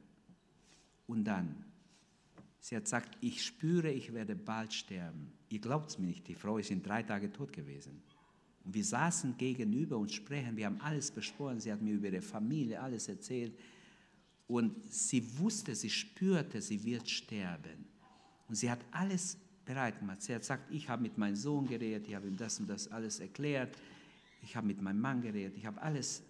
[1.05, 1.65] Und dann,
[2.61, 5.33] sie hat gesagt, ich spüre, ich werde bald sterben.
[5.49, 8.01] Ihr glaubt es mir nicht, die Frau ist in drei Tagen tot gewesen.
[8.63, 12.21] Und wir saßen gegenüber und sprechen, wir haben alles besprochen, sie hat mir über ihre
[12.21, 13.53] Familie alles erzählt.
[14.47, 17.85] Und sie wusste, sie spürte, sie wird sterben.
[18.47, 20.21] Und sie hat alles bereit gemacht.
[20.21, 22.91] Sie hat gesagt, ich habe mit meinem Sohn geredet, ich habe ihm das und das
[22.91, 23.75] alles erklärt,
[24.43, 26.21] ich habe mit meinem Mann geredet, ich habe alles.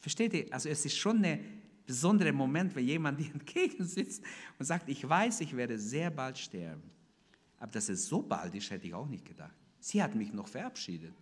[0.00, 0.46] Versteht ihr?
[0.52, 1.40] Also es ist schon ein
[1.86, 4.22] besonderer Moment, wenn jemand dir entgegensitzt
[4.58, 6.82] und sagt, ich weiß, ich werde sehr bald sterben.
[7.58, 9.54] Aber dass es so bald ist, hätte ich auch nicht gedacht.
[9.80, 11.14] Sie hat mich noch verabschiedet.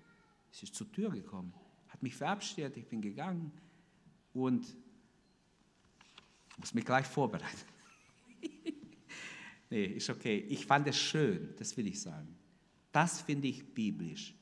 [0.55, 1.53] Sie ist zur Tür gekommen,
[1.89, 3.51] hat mich verabschiedet, ich bin gegangen
[4.33, 4.65] und
[6.59, 7.67] muss mich gleich vorbereiten.
[9.71, 10.47] nee, ist okay.
[10.49, 12.37] Ich fand es schön, das will ich sagen.
[12.93, 14.33] Das finde ich biblisch.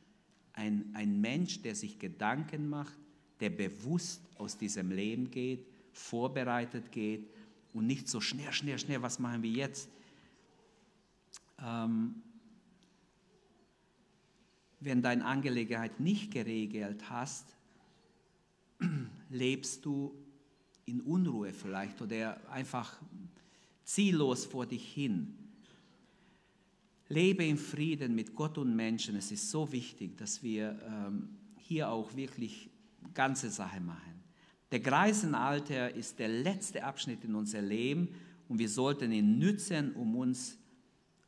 [0.53, 2.99] Ein, ein Mensch, der sich Gedanken macht,
[3.41, 7.27] der bewusst aus diesem Leben geht, vorbereitet geht
[7.73, 9.89] und nicht so schnell, schnell, schnell, was machen wir jetzt?
[11.59, 12.23] Ähm,
[14.85, 17.47] wenn deine Angelegenheit nicht geregelt hast,
[19.31, 20.15] lebst du
[20.87, 23.01] in Unruhe vielleicht oder einfach
[23.85, 25.35] ziellos vor dich hin.
[27.09, 29.17] Lebe in Frieden mit Gott und Menschen.
[29.17, 31.29] Es ist so wichtig, dass wir ähm,
[31.59, 32.71] hier auch wirklich
[33.15, 34.23] ganze Sache machen.
[34.71, 38.09] Der Greisenalter ist der letzte Abschnitt in unser Leben
[38.49, 40.57] und wir sollten ihn nützen, um uns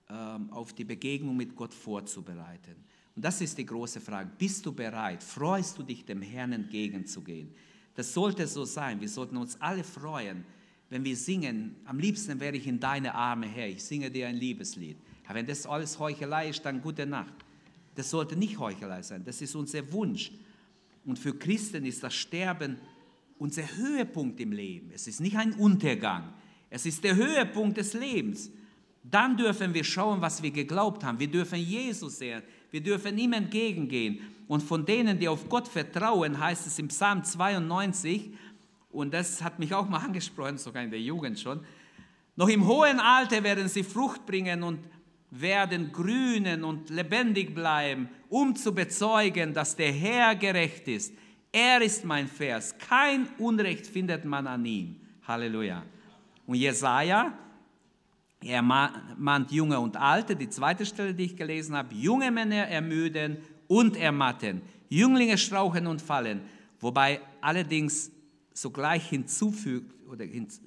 [0.09, 2.77] ähm, auf die Begegnung mit Gott vorzubereiten.
[3.17, 4.31] Und das ist die große Frage.
[4.39, 5.23] Bist du bereit?
[5.23, 7.55] Freust du dich, dem Herrn entgegenzugehen?
[7.95, 9.01] Das sollte so sein.
[9.01, 10.45] Wir sollten uns alle freuen,
[10.91, 11.77] wenn wir singen.
[11.85, 13.69] Am liebsten wäre ich in deine Arme her.
[13.69, 14.97] Ich singe dir ein Liebeslied.
[15.27, 17.35] Aber wenn das alles Heuchelei ist, dann gute Nacht.
[17.95, 19.25] Das sollte nicht Heuchelei sein.
[19.25, 20.33] Das ist unser Wunsch.
[21.05, 22.79] Und für Christen ist das Sterben
[23.39, 24.91] unser Höhepunkt im Leben.
[24.93, 26.33] Es ist nicht ein Untergang.
[26.71, 28.51] Es ist der Höhepunkt des Lebens.
[29.03, 31.21] Dann dürfen wir schauen, was wir geglaubt haben.
[31.21, 32.43] Wir dürfen Jesus sehen.
[32.75, 34.19] Wir dürfen ihm entgegengehen.
[34.49, 38.33] Und von denen, die auf Gott vertrauen, heißt es im Psalm 92,
[38.91, 41.61] und das hat mich auch mal angesprochen, sogar in der Jugend schon,
[42.35, 44.81] noch im hohen Alter werden sie Frucht bringen und
[45.31, 51.15] werden grünen und lebendig bleiben, um zu bezeugen, dass der Herr gerecht ist.
[51.53, 52.77] Er ist mein Vers.
[52.77, 54.97] Kein Unrecht findet man an ihm.
[55.29, 55.85] Halleluja.
[56.45, 57.39] Und Jesaja
[58.45, 61.95] er mahnt Junge und Alte, die zweite Stelle, die ich gelesen habe.
[61.95, 63.39] Junge Männer ermüden
[63.69, 64.63] und ermatten.
[64.89, 66.41] Jünglinge strauchen und fallen.
[66.81, 68.11] Wobei allerdings
[68.53, 70.25] sogleich hinzufügt oder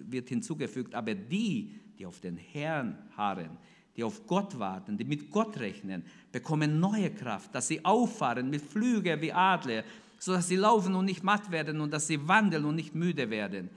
[0.10, 3.58] wird hinzugefügt, aber die, die auf den Herrn harren,
[3.96, 8.62] die auf Gott warten, die mit Gott rechnen, bekommen neue Kraft, dass sie auffahren mit
[8.62, 9.84] Flügeln wie Adler,
[10.20, 13.70] sodass sie laufen und nicht matt werden und dass sie wandeln und nicht müde werden.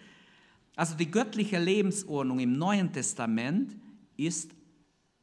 [0.77, 3.77] Also die göttliche Lebensordnung im Neuen Testament
[4.27, 4.53] ist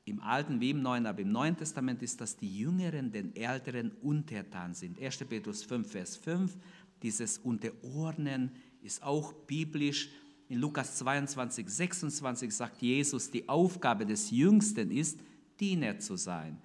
[0.06, 3.92] im Alten wie im Neuen, aber im Neuen Testament ist, dass die Jüngeren den Älteren
[4.02, 5.02] untertan sind.
[5.02, 5.18] 1.
[5.26, 6.58] Petrus 5, Vers 5,
[7.02, 10.10] dieses Unterordnen ist auch biblisch.
[10.50, 15.20] In Lukas 22, 26 sagt Jesus, die Aufgabe des Jüngsten ist,
[15.60, 16.58] Diener zu sein.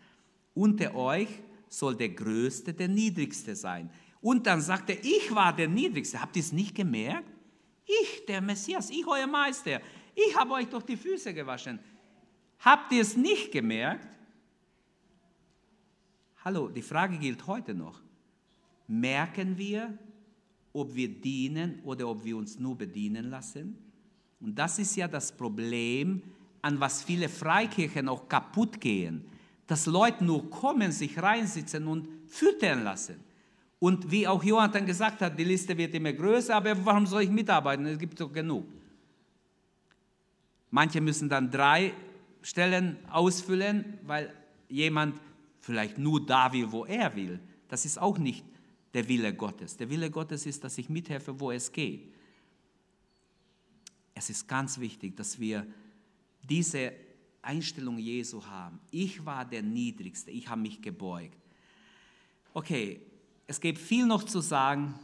[0.55, 1.29] Unter euch
[1.69, 3.91] soll der Größte der Niedrigste sein.
[4.21, 6.21] Und dann sagt er, ich war der Niedrigste.
[6.21, 7.29] Habt ihr es nicht gemerkt?
[7.85, 9.81] Ich, der Messias, ich, euer Meister.
[10.15, 11.81] Ich habe euch doch die Füße gewaschen.
[12.63, 14.07] Habt ihr es nicht gemerkt?
[16.45, 18.01] Hallo, die Frage gilt heute noch.
[18.87, 19.99] Merken wir,
[20.73, 23.77] ob wir dienen oder ob wir uns nur bedienen lassen?
[24.41, 26.23] Und das ist ja das Problem,
[26.63, 29.25] an was viele Freikirchen auch kaputt gehen,
[29.67, 33.17] dass Leute nur kommen, sich reinsitzen und füttern lassen.
[33.81, 37.31] Und wie auch Jonathan gesagt hat, die Liste wird immer größer, aber warum soll ich
[37.31, 37.87] mitarbeiten?
[37.87, 38.67] Es gibt doch genug.
[40.71, 41.93] Manche müssen dann drei
[42.43, 44.35] Stellen ausfüllen, weil
[44.69, 45.21] jemand
[45.61, 47.41] vielleicht nur da will, wo er will.
[47.69, 48.45] Das ist auch nicht
[48.95, 49.77] der Wille Gottes.
[49.77, 52.13] Der Wille Gottes ist, dass ich mithelfe, wo es geht.
[54.15, 55.67] Es ist ganz wichtig, dass wir
[56.43, 56.93] diese
[57.41, 58.79] Einstellung Jesu haben.
[58.91, 61.39] Ich war der Niedrigste, ich habe mich gebeugt.
[62.55, 63.01] Okay,
[63.47, 64.95] es gibt viel noch zu sagen.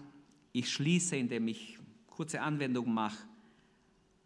[0.52, 3.18] Ich schließe, indem ich kurze Anwendung mache.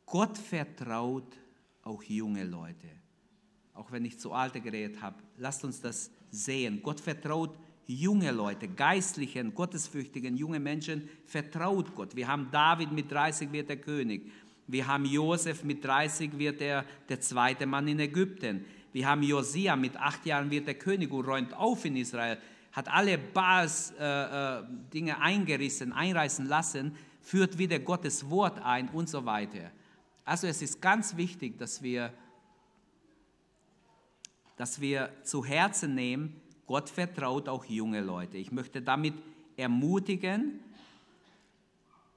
[0.06, 1.36] Gott vertraut
[1.82, 3.01] auch junge Leute.
[3.74, 6.80] Auch wenn ich zu alte geredet habe, lasst uns das sehen.
[6.82, 7.56] Gott vertraut
[7.86, 12.14] junge Leute, geistlichen, gottesfürchtigen, junge Menschen, vertraut Gott.
[12.14, 14.30] Wir haben David mit 30 wird der König.
[14.66, 18.64] Wir haben Josef mit 30 wird er der zweite Mann in Ägypten.
[18.92, 22.38] Wir haben Josia mit acht Jahren wird der König und räumt auf in Israel,
[22.72, 24.62] hat alle Baals äh, äh,
[24.92, 29.70] Dinge eingerissen, einreißen lassen, führt wieder Gottes Wort ein und so weiter.
[30.24, 32.12] Also es ist ganz wichtig, dass wir,
[34.62, 38.38] dass wir zu Herzen nehmen, Gott vertraut auch junge Leute.
[38.38, 39.14] Ich möchte damit
[39.56, 40.60] ermutigen,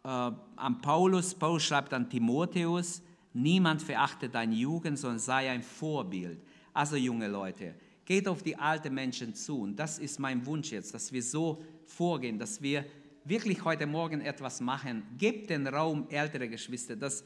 [0.04, 3.02] äh, an Paulus, Paulus schreibt an Timotheus,
[3.34, 6.38] niemand verachte deine Jugend, sondern sei ein Vorbild.
[6.72, 7.74] Also junge Leute,
[8.06, 9.62] geht auf die alten Menschen zu.
[9.62, 12.86] Und das ist mein Wunsch jetzt, dass wir so vorgehen, dass wir
[13.24, 15.02] wirklich heute Morgen etwas machen.
[15.18, 17.24] Gebt den Raum, ältere Geschwister, dass,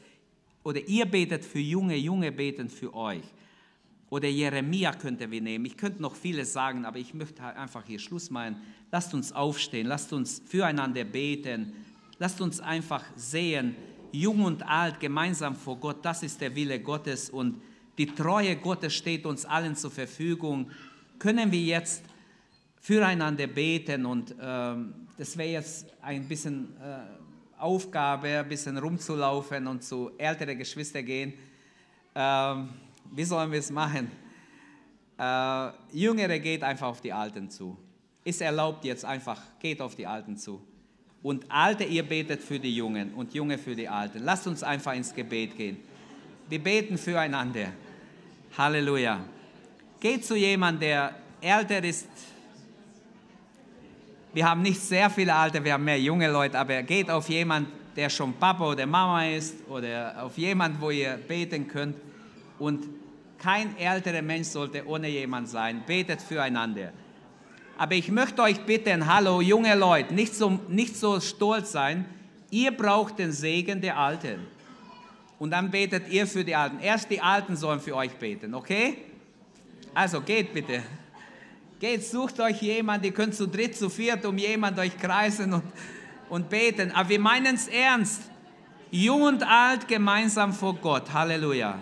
[0.63, 3.25] oder ihr betet für Junge, Junge beten für euch.
[4.09, 5.65] Oder Jeremia könnte wir nehmen.
[5.65, 8.57] Ich könnte noch vieles sagen, aber ich möchte halt einfach hier Schluss machen.
[8.91, 11.73] Lasst uns aufstehen, lasst uns füreinander beten,
[12.17, 13.75] lasst uns einfach sehen,
[14.11, 17.61] jung und alt gemeinsam vor Gott, das ist der Wille Gottes und
[17.97, 20.71] die Treue Gottes steht uns allen zur Verfügung.
[21.19, 22.03] Können wir jetzt
[22.79, 29.83] füreinander beten und ähm, das wäre jetzt ein bisschen äh, Aufgabe, ein bisschen rumzulaufen und
[29.83, 31.33] zu älteren Geschwistern gehen.
[32.15, 32.69] Ähm,
[33.11, 34.11] wie sollen wir es machen?
[35.17, 37.77] Äh, Jüngere geht einfach auf die Alten zu.
[38.23, 40.61] Ist erlaubt jetzt einfach, geht auf die Alten zu.
[41.21, 44.19] Und Alte, ihr betet für die Jungen und Junge für die Alten.
[44.23, 45.77] Lasst uns einfach ins Gebet gehen.
[46.47, 47.67] Wir beten füreinander.
[48.57, 49.19] Halleluja.
[49.99, 52.07] Geht zu jemandem, der älter ist.
[54.33, 57.71] Wir haben nicht sehr viele Alte, wir haben mehr junge Leute, aber geht auf jemanden,
[57.95, 61.95] der schon Papa oder Mama ist oder auf jemanden, wo ihr beten könnt.
[62.59, 62.87] Und
[63.41, 65.83] kein älterer Mensch sollte ohne jemand sein.
[65.87, 66.91] Betet füreinander.
[67.77, 72.05] Aber ich möchte euch bitten, hallo junge Leute, nicht so, nicht so stolz sein.
[72.51, 74.45] Ihr braucht den Segen der Alten.
[75.39, 76.79] Und dann betet ihr für die Alten.
[76.79, 78.97] Erst die Alten sollen für euch beten, okay?
[79.93, 80.83] Also geht bitte.
[81.79, 85.63] Geht, sucht euch jemand, ihr könnt zu dritt, zu viert um jemand euch kreisen und,
[86.27, 86.91] und beten.
[86.91, 88.23] Aber wir meinen es ernst.
[88.91, 91.13] Jung und alt gemeinsam vor Gott.
[91.13, 91.79] Halleluja.